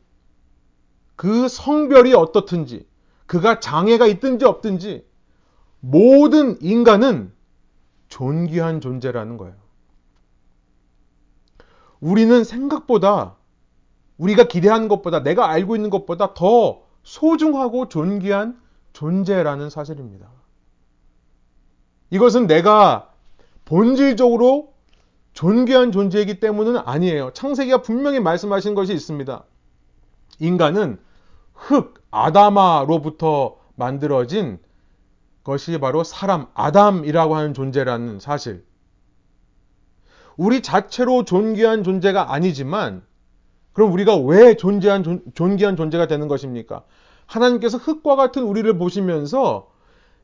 그 1.15 1.47
성별이 1.47 2.13
어떻든지 2.13 2.87
그가 3.25 3.59
장애가 3.59 4.05
있든지 4.05 4.45
없든지 4.45 5.03
모든 5.79 6.61
인간은 6.61 7.33
존귀한 8.09 8.81
존재라는 8.81 9.37
거예요. 9.37 9.66
우리는 11.99 12.43
생각보다 12.43 13.35
우리가 14.17 14.45
기대하는 14.45 14.87
것보다 14.87 15.23
내가 15.23 15.49
알고 15.49 15.75
있는 15.75 15.89
것보다 15.89 16.33
더 16.33 16.81
소중하고 17.03 17.87
존귀한 17.87 18.59
존재라는 18.93 19.69
사실입니다. 19.69 20.27
이것은 22.09 22.47
내가 22.47 23.13
본질적으로 23.65 24.73
존귀한 25.33 25.91
존재이기 25.91 26.39
때문은 26.39 26.77
아니에요. 26.77 27.31
창세기가 27.33 27.81
분명히 27.81 28.19
말씀하신 28.19 28.75
것이 28.75 28.93
있습니다. 28.93 29.43
인간은 30.39 30.99
흙, 31.53 32.03
아다마로부터 32.11 33.57
만들어진 33.75 34.59
것이 35.43 35.79
바로 35.79 36.03
사람, 36.03 36.47
아담이라고 36.53 37.35
하는 37.35 37.53
존재라는 37.53 38.19
사실. 38.19 38.65
우리 40.37 40.61
자체로 40.61 41.25
존귀한 41.25 41.83
존재가 41.83 42.33
아니지만, 42.33 43.03
그럼 43.73 43.91
우리가 43.91 44.15
왜 44.15 44.55
존재한, 44.55 45.03
존, 45.03 45.21
존귀한 45.33 45.75
존재가 45.75 46.07
되는 46.07 46.27
것입니까? 46.27 46.83
하나님께서 47.25 47.77
흙과 47.77 48.15
같은 48.15 48.43
우리를 48.43 48.77
보시면서 48.77 49.69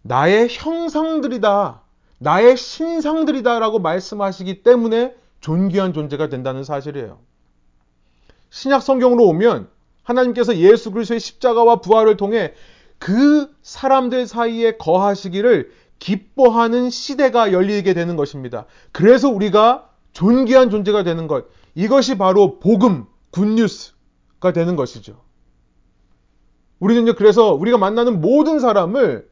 나의 0.01 0.47
형상들이다. 0.49 1.81
나의 2.19 2.55
신상들이다라고 2.55 3.79
말씀하시기 3.79 4.63
때문에 4.63 5.15
존귀한 5.41 5.93
존재가 5.93 6.29
된다는 6.29 6.63
사실이에요. 6.63 7.19
신약 8.49 8.81
성경으로 8.81 9.25
오면 9.25 9.67
하나님께서 10.03 10.57
예수 10.57 10.91
그리스도의 10.91 11.19
십자가와 11.19 11.77
부활을 11.77 12.17
통해 12.17 12.53
그 12.97 13.53
사람들 13.61 14.27
사이에 14.27 14.77
거하시기를 14.77 15.71
기뻐하는 15.99 16.89
시대가 16.89 17.51
열리게 17.51 17.93
되는 17.93 18.15
것입니다. 18.15 18.65
그래서 18.91 19.29
우리가 19.29 19.89
존귀한 20.13 20.69
존재가 20.69 21.03
되는 21.03 21.27
것. 21.27 21.45
이것이 21.75 22.17
바로 22.17 22.59
복음, 22.59 23.05
굿뉴스가 23.31 24.53
되는 24.53 24.75
것이죠. 24.75 25.21
우리는요, 26.79 27.15
그래서 27.15 27.53
우리가 27.53 27.77
만나는 27.77 28.21
모든 28.21 28.59
사람을 28.59 29.29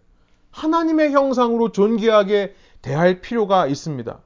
하나님의 0.52 1.12
형상으로 1.12 1.72
존귀하게 1.72 2.56
대할 2.82 3.22
필요가 3.22 3.67
있습니다. 3.67 4.20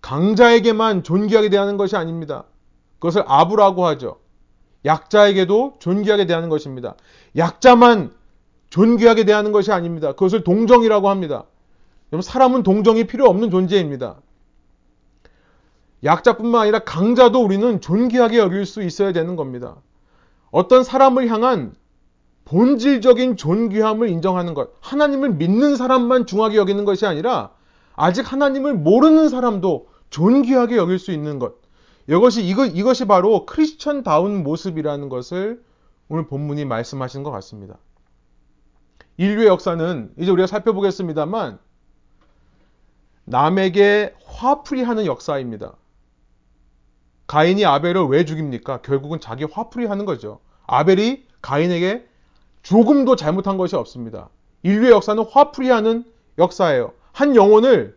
강자에게만 0.00 1.02
존귀하게 1.02 1.48
대하는 1.48 1.76
것이 1.76 1.96
아닙니다. 1.96 2.44
그것을 2.98 3.24
아부라고 3.26 3.86
하죠. 3.86 4.20
약자에게도 4.84 5.76
존귀하게 5.78 6.26
대하는 6.26 6.48
것입니다. 6.48 6.94
약자만 7.36 8.12
존귀하게 8.68 9.24
대하는 9.24 9.50
것이 9.50 9.72
아닙니다. 9.72 10.12
그것을 10.12 10.44
동정이라고 10.44 11.08
합니다. 11.08 11.44
사람은 12.20 12.62
동정이 12.62 13.04
필요 13.06 13.26
없는 13.26 13.50
존재입니다. 13.50 14.20
약자뿐만 16.04 16.62
아니라 16.62 16.80
강자도 16.80 17.42
우리는 17.42 17.80
존귀하게 17.80 18.38
여길 18.38 18.66
수 18.66 18.82
있어야 18.82 19.12
되는 19.12 19.36
겁니다. 19.36 19.76
어떤 20.50 20.84
사람을 20.84 21.28
향한 21.28 21.74
본질적인 22.44 23.36
존귀함을 23.36 24.08
인정하는 24.08 24.54
것. 24.54 24.70
하나님을 24.80 25.30
믿는 25.30 25.76
사람만 25.76 26.26
중하게 26.26 26.56
여기는 26.56 26.84
것이 26.84 27.06
아니라 27.06 27.52
아직 27.96 28.30
하나님을 28.30 28.74
모르는 28.74 29.28
사람도 29.28 29.88
존귀하게 30.10 30.76
여길 30.76 30.98
수 30.98 31.10
있는 31.10 31.38
것. 31.38 31.54
이것이 32.06 32.44
이거, 32.44 32.66
이것이 32.66 33.06
바로 33.06 33.46
크리스천다운 33.46 34.42
모습이라는 34.42 35.08
것을 35.08 35.62
오늘 36.08 36.26
본문이 36.26 36.66
말씀하시는 36.66 37.24
것 37.24 37.30
같습니다. 37.30 37.78
인류의 39.16 39.46
역사는 39.46 40.12
이제 40.18 40.30
우리가 40.30 40.46
살펴보겠습니다만 40.46 41.58
남에게 43.24 44.14
화풀이 44.26 44.82
하는 44.82 45.06
역사입니다. 45.06 45.76
가인이 47.26 47.64
아벨을 47.64 48.06
왜 48.06 48.24
죽입니까? 48.24 48.82
결국은 48.82 49.20
자기 49.20 49.44
화풀이 49.44 49.86
하는 49.86 50.04
거죠. 50.04 50.40
아벨이 50.66 51.24
가인에게 51.42 52.06
조금도 52.62 53.16
잘못한 53.16 53.56
것이 53.56 53.76
없습니다. 53.76 54.28
인류의 54.62 54.92
역사는 54.92 55.24
화풀이하는 55.30 56.04
역사예요. 56.38 56.92
한 57.12 57.36
영혼을 57.36 57.96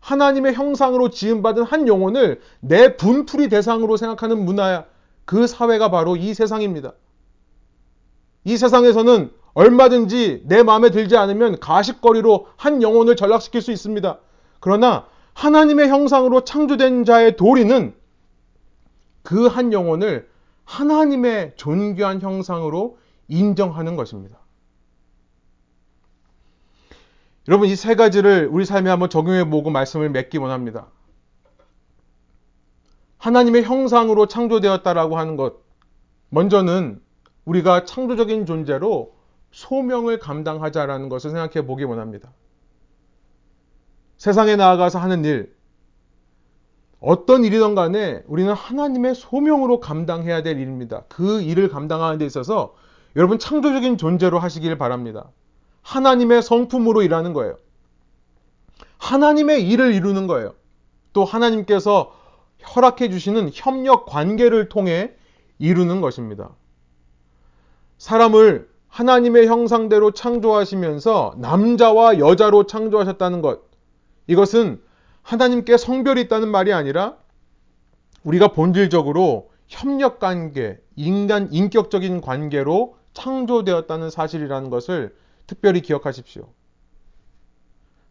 하나님의 0.00 0.54
형상으로 0.54 1.10
지음받은 1.10 1.62
한 1.64 1.88
영혼을 1.88 2.40
내 2.60 2.96
분풀이 2.96 3.48
대상으로 3.48 3.96
생각하는 3.96 4.44
문화 4.44 4.84
그 5.24 5.46
사회가 5.46 5.90
바로 5.90 6.16
이 6.16 6.32
세상입니다. 6.32 6.92
이 8.44 8.56
세상에서는 8.56 9.30
얼마든지 9.54 10.42
내 10.46 10.62
마음에 10.62 10.90
들지 10.90 11.16
않으면 11.16 11.58
가식거리로 11.58 12.46
한 12.56 12.82
영혼을 12.82 13.16
전락시킬 13.16 13.62
수 13.62 13.72
있습니다. 13.72 14.18
그러나 14.60 15.06
하나님의 15.34 15.88
형상으로 15.88 16.42
창조된 16.44 17.04
자의 17.04 17.36
도리는 17.36 17.94
그 19.26 19.48
한 19.48 19.72
영혼을 19.72 20.30
하나님의 20.64 21.54
존귀한 21.56 22.20
형상으로 22.20 22.98
인정하는 23.26 23.96
것입니다. 23.96 24.38
여러분, 27.48 27.68
이 27.68 27.74
세 27.74 27.96
가지를 27.96 28.48
우리 28.50 28.64
삶에 28.64 28.88
한번 28.88 29.10
적용해 29.10 29.50
보고 29.50 29.70
말씀을 29.70 30.10
맺기 30.10 30.38
원합니다. 30.38 30.86
하나님의 33.18 33.64
형상으로 33.64 34.26
창조되었다라고 34.26 35.18
하는 35.18 35.36
것. 35.36 35.56
먼저는 36.28 37.00
우리가 37.44 37.84
창조적인 37.84 38.46
존재로 38.46 39.16
소명을 39.50 40.20
감당하자라는 40.20 41.08
것을 41.08 41.30
생각해 41.30 41.66
보기 41.66 41.82
원합니다. 41.82 42.32
세상에 44.18 44.54
나아가서 44.54 45.00
하는 45.00 45.24
일, 45.24 45.55
어떤 47.00 47.44
일이든 47.44 47.74
간에 47.74 48.22
우리는 48.26 48.52
하나님의 48.52 49.14
소명으로 49.14 49.80
감당해야 49.80 50.42
될 50.42 50.58
일입니다. 50.58 51.04
그 51.08 51.42
일을 51.42 51.68
감당하는 51.68 52.18
데 52.18 52.24
있어서 52.24 52.74
여러분 53.16 53.38
창조적인 53.38 53.98
존재로 53.98 54.38
하시길 54.38 54.76
바랍니다. 54.78 55.30
하나님의 55.82 56.42
성품으로 56.42 57.02
일하는 57.02 57.32
거예요. 57.32 57.56
하나님의 58.98 59.68
일을 59.68 59.94
이루는 59.94 60.26
거예요. 60.26 60.54
또 61.12 61.24
하나님께서 61.24 62.12
허락해 62.74 63.10
주시는 63.10 63.50
협력 63.52 64.06
관계를 64.06 64.68
통해 64.68 65.12
이루는 65.58 66.00
것입니다. 66.00 66.50
사람을 67.98 68.68
하나님의 68.88 69.46
형상대로 69.46 70.10
창조하시면서 70.10 71.36
남자와 71.38 72.18
여자로 72.18 72.66
창조하셨다는 72.66 73.42
것. 73.42 73.60
이것은 74.26 74.80
하나님께 75.26 75.76
성별이 75.76 76.20
있다는 76.22 76.48
말이 76.48 76.72
아니라 76.72 77.16
우리가 78.22 78.48
본질적으로 78.52 79.50
협력 79.66 80.20
관계, 80.20 80.78
인간 80.94 81.52
인격적인 81.52 82.20
관계로 82.20 82.96
창조되었다는 83.12 84.10
사실이라는 84.10 84.70
것을 84.70 85.16
특별히 85.48 85.80
기억하십시오. 85.82 86.48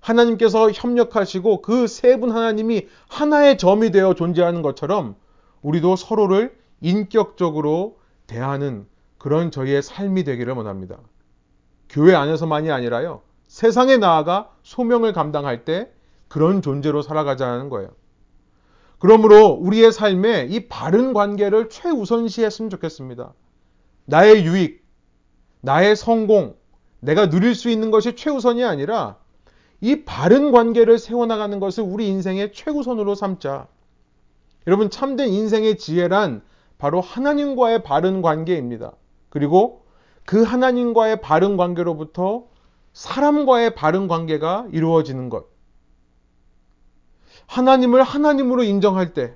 하나님께서 0.02 0.72
협력하시고 0.72 1.62
그 1.62 1.86
세 1.88 2.20
분 2.20 2.32
하나님이 2.32 2.88
하나의 3.08 3.58
점이 3.58 3.92
되어 3.92 4.14
존재하는 4.14 4.62
것처럼 4.62 5.16
우리도 5.62 5.96
서로를 5.96 6.58
인격적으로 6.82 7.98
대하는 8.28 8.88
그런 9.18 9.52
저희의 9.52 9.82
삶이 9.82 10.26
되기를 10.26 10.54
원합니다. 10.54 10.98
교회 11.90 12.14
안에서만이 12.14 12.72
아니라요. 12.72 13.22
세상에 13.48 13.96
나아가 13.96 14.52
소명을 14.64 15.14
감당할 15.14 15.64
때 15.64 15.90
그런 16.36 16.62
존재로 16.62 17.02
살아가자는 17.02 17.70
거예요. 17.70 17.92
그러므로 19.00 19.52
우리의 19.52 19.94
삶에 19.94 20.48
이 20.50 20.68
바른 20.68 21.14
관계를 21.14 21.70
최우선시했으면 21.70 22.70
좋겠습니다. 22.72 23.34
나의 24.04 24.44
유익, 24.44 24.84
나의 25.62 25.96
성공, 25.96 26.58
내가 27.00 27.30
누릴 27.30 27.56
수 27.56 27.70
있는 27.70 27.90
것이 27.90 28.18
최우선이 28.18 28.66
아니라 28.66 29.16
이 29.80 30.04
바른 30.04 30.52
관계를 30.52 31.00
세워나가는 31.00 31.58
것을 31.62 31.86
우리 31.86 32.10
인생의 32.10 32.52
최우선으로 32.52 33.16
삼자. 33.16 33.70
여러분, 34.68 34.90
참된 34.90 35.30
인생의 35.30 35.78
지혜란 35.78 36.42
바로 36.78 37.00
하나님과의 37.00 37.84
바른 37.84 38.22
관계입니다. 38.22 38.92
그리고 39.30 39.86
그 40.26 40.44
하나님과의 40.44 41.22
바른 41.22 41.56
관계로부터 41.56 42.44
사람과의 42.92 43.76
바른 43.76 44.10
관계가 44.10 44.68
이루어지는 44.74 45.30
것. 45.30 45.55
하나님을 47.48 48.04
하나님으로 48.04 48.64
인정할 48.64 49.14
때 49.14 49.36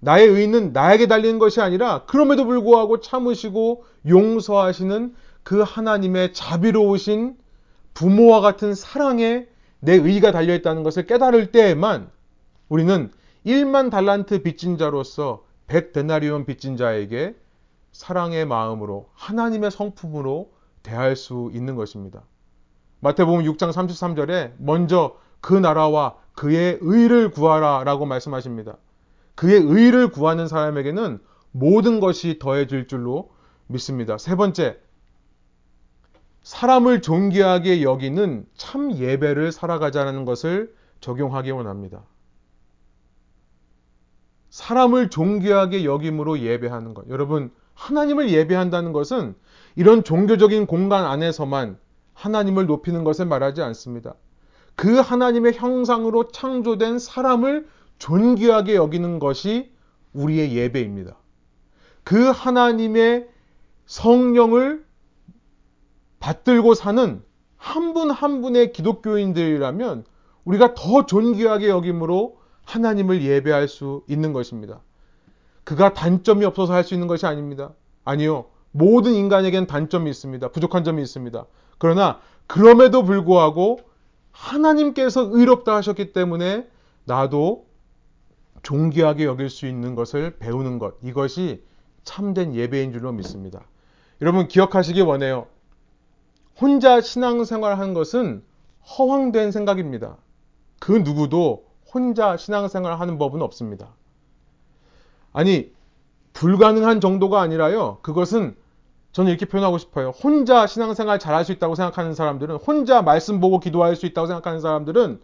나의 0.00 0.28
의는 0.28 0.72
나에게 0.72 1.06
달리는 1.06 1.38
것이 1.38 1.60
아니라 1.60 2.04
그럼에도 2.06 2.44
불구하고 2.44 3.00
참으시고 3.00 3.84
용서하시는 4.08 5.14
그 5.42 5.62
하나님의 5.62 6.32
자비로우신 6.32 7.36
부모와 7.94 8.40
같은 8.40 8.74
사랑에 8.74 9.46
내 9.80 9.94
의가 9.94 10.32
달려있다는 10.32 10.82
것을 10.82 11.06
깨달을 11.06 11.52
때에만 11.52 12.10
우리는 12.68 13.10
1만 13.46 13.90
달란트 13.90 14.42
빚진 14.42 14.76
자로서 14.76 15.44
100데나리온 15.68 16.46
빚진 16.46 16.76
자에게 16.76 17.34
사랑의 17.92 18.44
마음으로 18.44 19.08
하나님의 19.14 19.70
성품으로 19.70 20.50
대할 20.82 21.16
수 21.16 21.50
있는 21.54 21.74
것입니다. 21.74 22.22
마태복음 23.00 23.44
6장 23.44 23.72
33절에 23.72 24.52
먼저 24.58 25.16
그 25.40 25.54
나라와 25.54 26.16
그의 26.34 26.78
의를 26.80 27.30
구하라 27.30 27.84
라고 27.84 28.06
말씀하십니다. 28.06 28.76
그의 29.34 29.60
의를 29.60 30.08
구하는 30.08 30.48
사람에게는 30.48 31.18
모든 31.52 32.00
것이 32.00 32.38
더해질 32.38 32.88
줄로 32.88 33.30
믿습니다. 33.66 34.18
세 34.18 34.36
번째, 34.36 34.78
사람을 36.42 37.02
존귀하게 37.02 37.82
여기는 37.82 38.46
참 38.56 38.92
예배를 38.92 39.50
살아가자는 39.50 40.24
것을 40.24 40.74
적용하기 41.00 41.50
원합니다. 41.50 42.04
사람을 44.50 45.10
존귀하게 45.10 45.84
여김으로 45.84 46.38
예배하는 46.38 46.94
것. 46.94 47.08
여러분, 47.08 47.52
하나님을 47.74 48.30
예배한다는 48.30 48.92
것은 48.92 49.34
이런 49.74 50.04
종교적인 50.04 50.66
공간 50.66 51.04
안에서만 51.04 51.78
하나님을 52.14 52.66
높이는 52.66 53.04
것을 53.04 53.26
말하지 53.26 53.62
않습니다. 53.62 54.14
그 54.76 54.96
하나님의 54.96 55.54
형상으로 55.54 56.28
창조된 56.28 56.98
사람을 56.98 57.66
존귀하게 57.98 58.76
여기는 58.76 59.18
것이 59.18 59.72
우리의 60.12 60.54
예배입니다. 60.54 61.16
그 62.04 62.30
하나님의 62.30 63.28
성령을 63.86 64.84
받들고 66.20 66.74
사는 66.74 67.22
한 67.56 67.94
분한 67.94 68.10
한 68.14 68.42
분의 68.42 68.72
기독교인들이라면 68.72 70.04
우리가 70.44 70.74
더 70.74 71.06
존귀하게 71.06 71.68
여김으로 71.68 72.38
하나님을 72.64 73.22
예배할 73.22 73.68
수 73.68 74.02
있는 74.08 74.32
것입니다. 74.32 74.80
그가 75.64 75.94
단점이 75.94 76.44
없어서 76.44 76.74
할 76.74 76.84
수 76.84 76.94
있는 76.94 77.08
것이 77.08 77.26
아닙니다. 77.26 77.72
아니요. 78.04 78.46
모든 78.72 79.14
인간에겐 79.14 79.66
단점이 79.66 80.10
있습니다. 80.10 80.48
부족한 80.48 80.84
점이 80.84 81.02
있습니다. 81.02 81.46
그러나 81.78 82.20
그럼에도 82.46 83.02
불구하고 83.04 83.80
하나님께서 84.36 85.30
의롭다 85.32 85.74
하셨기 85.76 86.12
때문에 86.12 86.68
나도 87.04 87.66
존귀하게 88.62 89.24
여길 89.24 89.48
수 89.48 89.66
있는 89.66 89.94
것을 89.94 90.36
배우는 90.38 90.78
것. 90.78 90.94
이것이 91.02 91.64
참된 92.04 92.54
예배인 92.54 92.92
줄로 92.92 93.12
믿습니다. 93.12 93.62
여러분 94.20 94.46
기억하시기 94.46 95.00
원해요. 95.00 95.46
혼자 96.60 97.00
신앙생활 97.00 97.78
한 97.78 97.94
것은 97.94 98.42
허황된 98.98 99.50
생각입니다. 99.52 100.16
그 100.78 100.92
누구도 100.92 101.66
혼자 101.92 102.36
신앙생활 102.36 102.98
하는 103.00 103.18
법은 103.18 103.42
없습니다. 103.42 103.94
아니, 105.32 105.72
불가능한 106.32 107.00
정도가 107.00 107.40
아니라요. 107.40 107.98
그것은 108.02 108.56
저는 109.16 109.30
이렇게 109.30 109.46
표현하고 109.46 109.78
싶어요. 109.78 110.10
혼자 110.10 110.66
신앙생활 110.66 111.18
잘할 111.18 111.42
수 111.46 111.50
있다고 111.50 111.74
생각하는 111.74 112.12
사람들은, 112.12 112.56
혼자 112.56 113.00
말씀 113.00 113.40
보고 113.40 113.60
기도할 113.60 113.96
수 113.96 114.04
있다고 114.04 114.26
생각하는 114.26 114.60
사람들은 114.60 115.22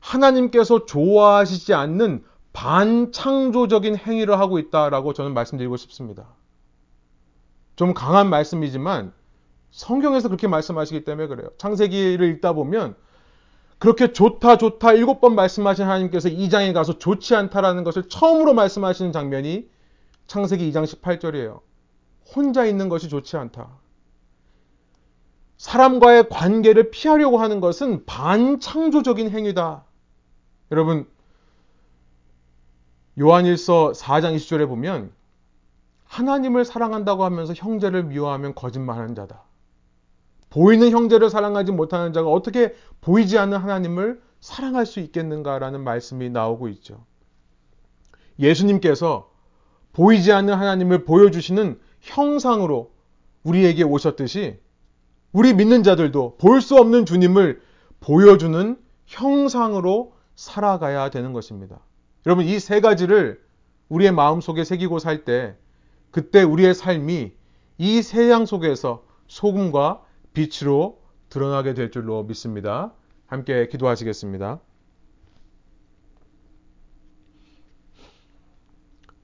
하나님께서 0.00 0.84
좋아하시지 0.84 1.74
않는 1.74 2.24
반창조적인 2.52 3.98
행위를 3.98 4.40
하고 4.40 4.58
있다라고 4.58 5.12
저는 5.12 5.32
말씀드리고 5.32 5.76
싶습니다. 5.76 6.26
좀 7.76 7.94
강한 7.94 8.28
말씀이지만 8.30 9.12
성경에서 9.70 10.26
그렇게 10.26 10.48
말씀하시기 10.48 11.04
때문에 11.04 11.28
그래요. 11.28 11.50
창세기를 11.56 12.28
읽다 12.30 12.52
보면 12.52 12.96
그렇게 13.78 14.12
좋다 14.12 14.58
좋다 14.58 14.92
일곱 14.94 15.20
번 15.20 15.36
말씀하신 15.36 15.84
하나님께서 15.84 16.28
2장에 16.30 16.74
가서 16.74 16.98
좋지 16.98 17.36
않다라는 17.36 17.84
것을 17.84 18.08
처음으로 18.08 18.54
말씀하시는 18.54 19.12
장면이 19.12 19.68
창세기 20.26 20.68
2장 20.72 20.82
18절이에요. 20.82 21.60
혼자 22.34 22.64
있는 22.64 22.88
것이 22.88 23.08
좋지 23.08 23.36
않다. 23.36 23.68
사람과의 25.56 26.28
관계를 26.28 26.90
피하려고 26.90 27.38
하는 27.38 27.60
것은 27.60 28.04
반창조적인 28.06 29.30
행위다. 29.30 29.84
여러분, 30.70 31.06
요한일서 33.18 33.92
4장 33.94 34.34
20절에 34.36 34.66
보면 34.68 35.12
하나님을 36.04 36.64
사랑한다고 36.64 37.24
하면서 37.24 37.54
형제를 37.54 38.04
미워하면 38.04 38.54
거짓말하는 38.54 39.14
자다. 39.14 39.42
보이는 40.50 40.90
형제를 40.90 41.30
사랑하지 41.30 41.72
못하는 41.72 42.12
자가 42.12 42.30
어떻게 42.30 42.74
보이지 43.00 43.38
않는 43.38 43.58
하나님을 43.58 44.22
사랑할 44.40 44.86
수 44.86 45.00
있겠는가라는 45.00 45.82
말씀이 45.82 46.30
나오고 46.30 46.68
있죠. 46.68 47.04
예수님께서 48.38 49.30
보이지 49.92 50.32
않는 50.32 50.54
하나님을 50.54 51.04
보여주시는 51.04 51.80
형상으로 52.04 52.92
우리에게 53.42 53.82
오셨듯이 53.82 54.58
우리 55.32 55.52
믿는 55.54 55.82
자들도 55.82 56.36
볼 56.38 56.60
수 56.60 56.76
없는 56.76 57.06
주님을 57.06 57.60
보여주는 58.00 58.76
형상으로 59.06 60.12
살아가야 60.36 61.10
되는 61.10 61.32
것입니다. 61.32 61.80
여러분, 62.26 62.44
이 62.44 62.58
세 62.60 62.80
가지를 62.80 63.42
우리의 63.88 64.12
마음 64.12 64.40
속에 64.40 64.64
새기고 64.64 64.98
살 64.98 65.24
때, 65.24 65.56
그때 66.10 66.42
우리의 66.42 66.74
삶이 66.74 67.32
이 67.78 68.02
세상 68.02 68.46
속에서 68.46 69.04
소금과 69.26 70.02
빛으로 70.32 71.00
드러나게 71.28 71.74
될 71.74 71.90
줄로 71.90 72.22
믿습니다. 72.24 72.92
함께 73.26 73.66
기도하시겠습니다. 73.68 74.60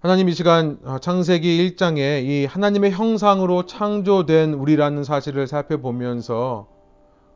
하나님 0.03 0.31
이 0.31 0.33
시간 0.33 0.79
창세기 1.03 1.77
1장에 1.77 2.25
이 2.25 2.47
하나님의 2.47 2.91
형상으로 2.91 3.67
창조된 3.67 4.55
우리라는 4.55 5.05
사실을 5.05 5.47
살펴보면서 5.47 6.69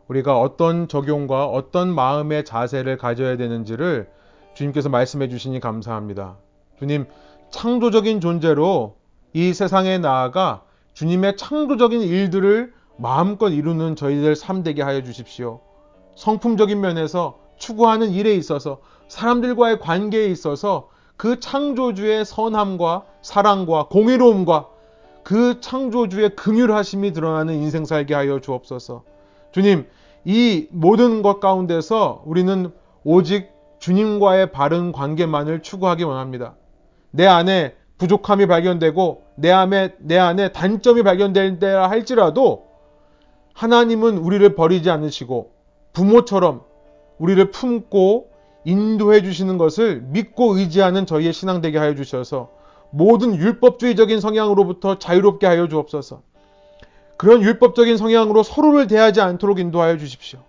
우리가 0.09 0.41
어떤 0.41 0.89
적용과 0.89 1.45
어떤 1.45 1.95
마음의 1.95 2.47
자세를 2.47 2.97
가져야 2.97 3.37
되는지를 3.37 4.09
주님께서 4.55 4.89
말씀해 4.89 5.29
주시니 5.29 5.61
감사합니다. 5.61 6.39
주님, 6.79 7.05
창조적인 7.51 8.23
존재로 8.23 8.97
이 9.35 9.53
세상에 9.53 9.99
나아가 9.99 10.63
주님의 10.95 11.37
창조적인 11.37 12.01
일들을 12.01 12.73
마음껏 12.97 13.51
이루는 13.51 13.95
저희들 13.95 14.37
삶 14.37 14.63
되게 14.63 14.81
하여 14.81 15.03
주십시오. 15.03 15.61
성품적인 16.17 16.81
면에서 16.81 17.39
추구하는 17.59 18.13
일에 18.13 18.35
있어서 18.35 18.81
사람들과의 19.09 19.81
관계에 19.81 20.29
있어서 20.29 20.94
그 21.25 21.41
창조주의 21.41 22.23
선함과 22.23 23.05
사랑과 23.23 23.87
공의로움과 23.89 24.69
그 25.23 25.59
창조주의 25.59 26.37
긍휼하심이 26.37 27.15
드러나는 27.15 27.55
인생 27.55 27.87
살게 27.87 28.13
하여 28.13 28.41
주옵소서. 28.43 29.05
주님, 29.51 29.87
이 30.27 30.67
모든 30.71 31.23
것 31.23 31.41
가운데서 31.41 32.25
우리는 32.27 32.71
오직 33.05 33.49
주님과의 33.79 34.53
바른 34.53 34.93
관계만을 34.93 35.63
추구하기 35.63 36.05
원합니다. 36.05 36.57
내 37.11 37.27
안에 37.27 37.75
부족함이 37.97 38.47
발견되고 38.47 39.25
내 39.37 39.51
안에 39.51 39.95
내 40.01 40.19
안에 40.19 40.53
단점이 40.53 41.05
발견된다 41.05 41.89
할지라도 41.89 42.67
하나님은 43.55 44.19
우리를 44.19 44.55
버리지 44.55 44.91
않으시고 44.91 45.53
부모처럼 45.95 46.65
우리를 47.17 47.51
품고 47.51 48.34
인도해 48.65 49.23
주시는 49.23 49.59
것을 49.59 50.03
믿고 50.07 50.57
의지하는 50.57 51.07
저희의 51.07 51.33
신앙 51.33 51.61
되게 51.61 51.79
하여 51.79 51.95
주셔서 51.95 52.51
모든 52.91 53.35
율법주의적인 53.35 54.21
성향으로부터 54.21 54.99
자유롭게 54.99 55.47
하여 55.47 55.69
주옵소서. 55.69 56.23
그런 57.17 57.43
율법적인 57.43 57.97
성향으로 57.97 58.43
서로를 58.43 58.87
대하지 58.87 59.21
않도록 59.21 59.59
인도하여 59.59 59.99
주십시오. 59.99 60.41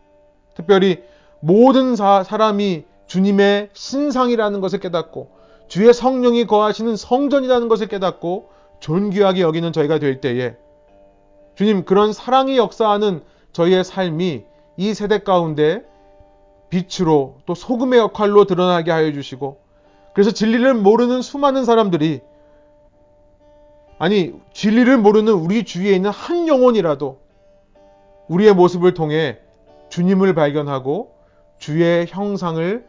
특별히 0.55 1.03
모든 1.39 1.95
사, 1.95 2.23
사람이 2.23 2.85
주님의 3.07 3.69
신상이라는 3.73 4.61
것을 4.61 4.79
깨닫고 4.79 5.29
주의 5.67 5.93
성령이 5.93 6.45
거하시는 6.47 6.95
성전이라는 6.95 7.67
것을 7.67 7.87
깨닫고 7.87 8.49
존귀하게 8.79 9.41
여기는 9.41 9.73
저희가 9.73 9.99
될 9.99 10.21
때에 10.21 10.55
주님 11.55 11.85
그런 11.85 12.13
사랑이 12.13 12.57
역사하는 12.57 13.21
저희의 13.53 13.83
삶이 13.83 14.43
이 14.77 14.93
세대 14.93 15.19
가운데 15.19 15.83
빛으로 16.75 17.37
또 17.45 17.55
소금의 17.55 17.99
역할로 17.99 18.45
드러나게 18.45 18.91
하여 18.91 19.11
주시고 19.13 19.61
그래서 20.13 20.31
진리를 20.31 20.73
모르는 20.73 21.21
수많은 21.21 21.63
사람들이 21.63 22.21
아니 23.97 24.33
진리를 24.53 24.97
모르는 24.97 25.31
우리 25.31 25.63
주위에 25.63 25.93
있는 25.93 26.09
한 26.09 26.49
영혼이라도 26.49 27.19
우리의 28.27 28.53
모습을 28.53 28.93
통해 28.93 29.39
주님을 29.89 30.33
발견하고 30.33 31.15
주의 31.59 32.05
형상을 32.09 32.85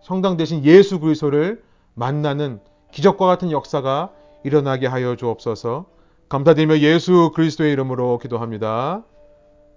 성당 0.00 0.36
대신 0.36 0.64
예수 0.64 0.98
그리스도를 0.98 1.62
만나는 1.94 2.58
기적과 2.90 3.26
같은 3.26 3.52
역사가 3.52 4.10
일어나게 4.42 4.88
하여 4.88 5.14
주옵소서. 5.14 5.86
감사드리며 6.28 6.78
예수 6.78 7.30
그리스도의 7.34 7.72
이름으로 7.72 8.18
기도합니다. 8.18 9.04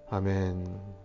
아멘. 0.09 1.04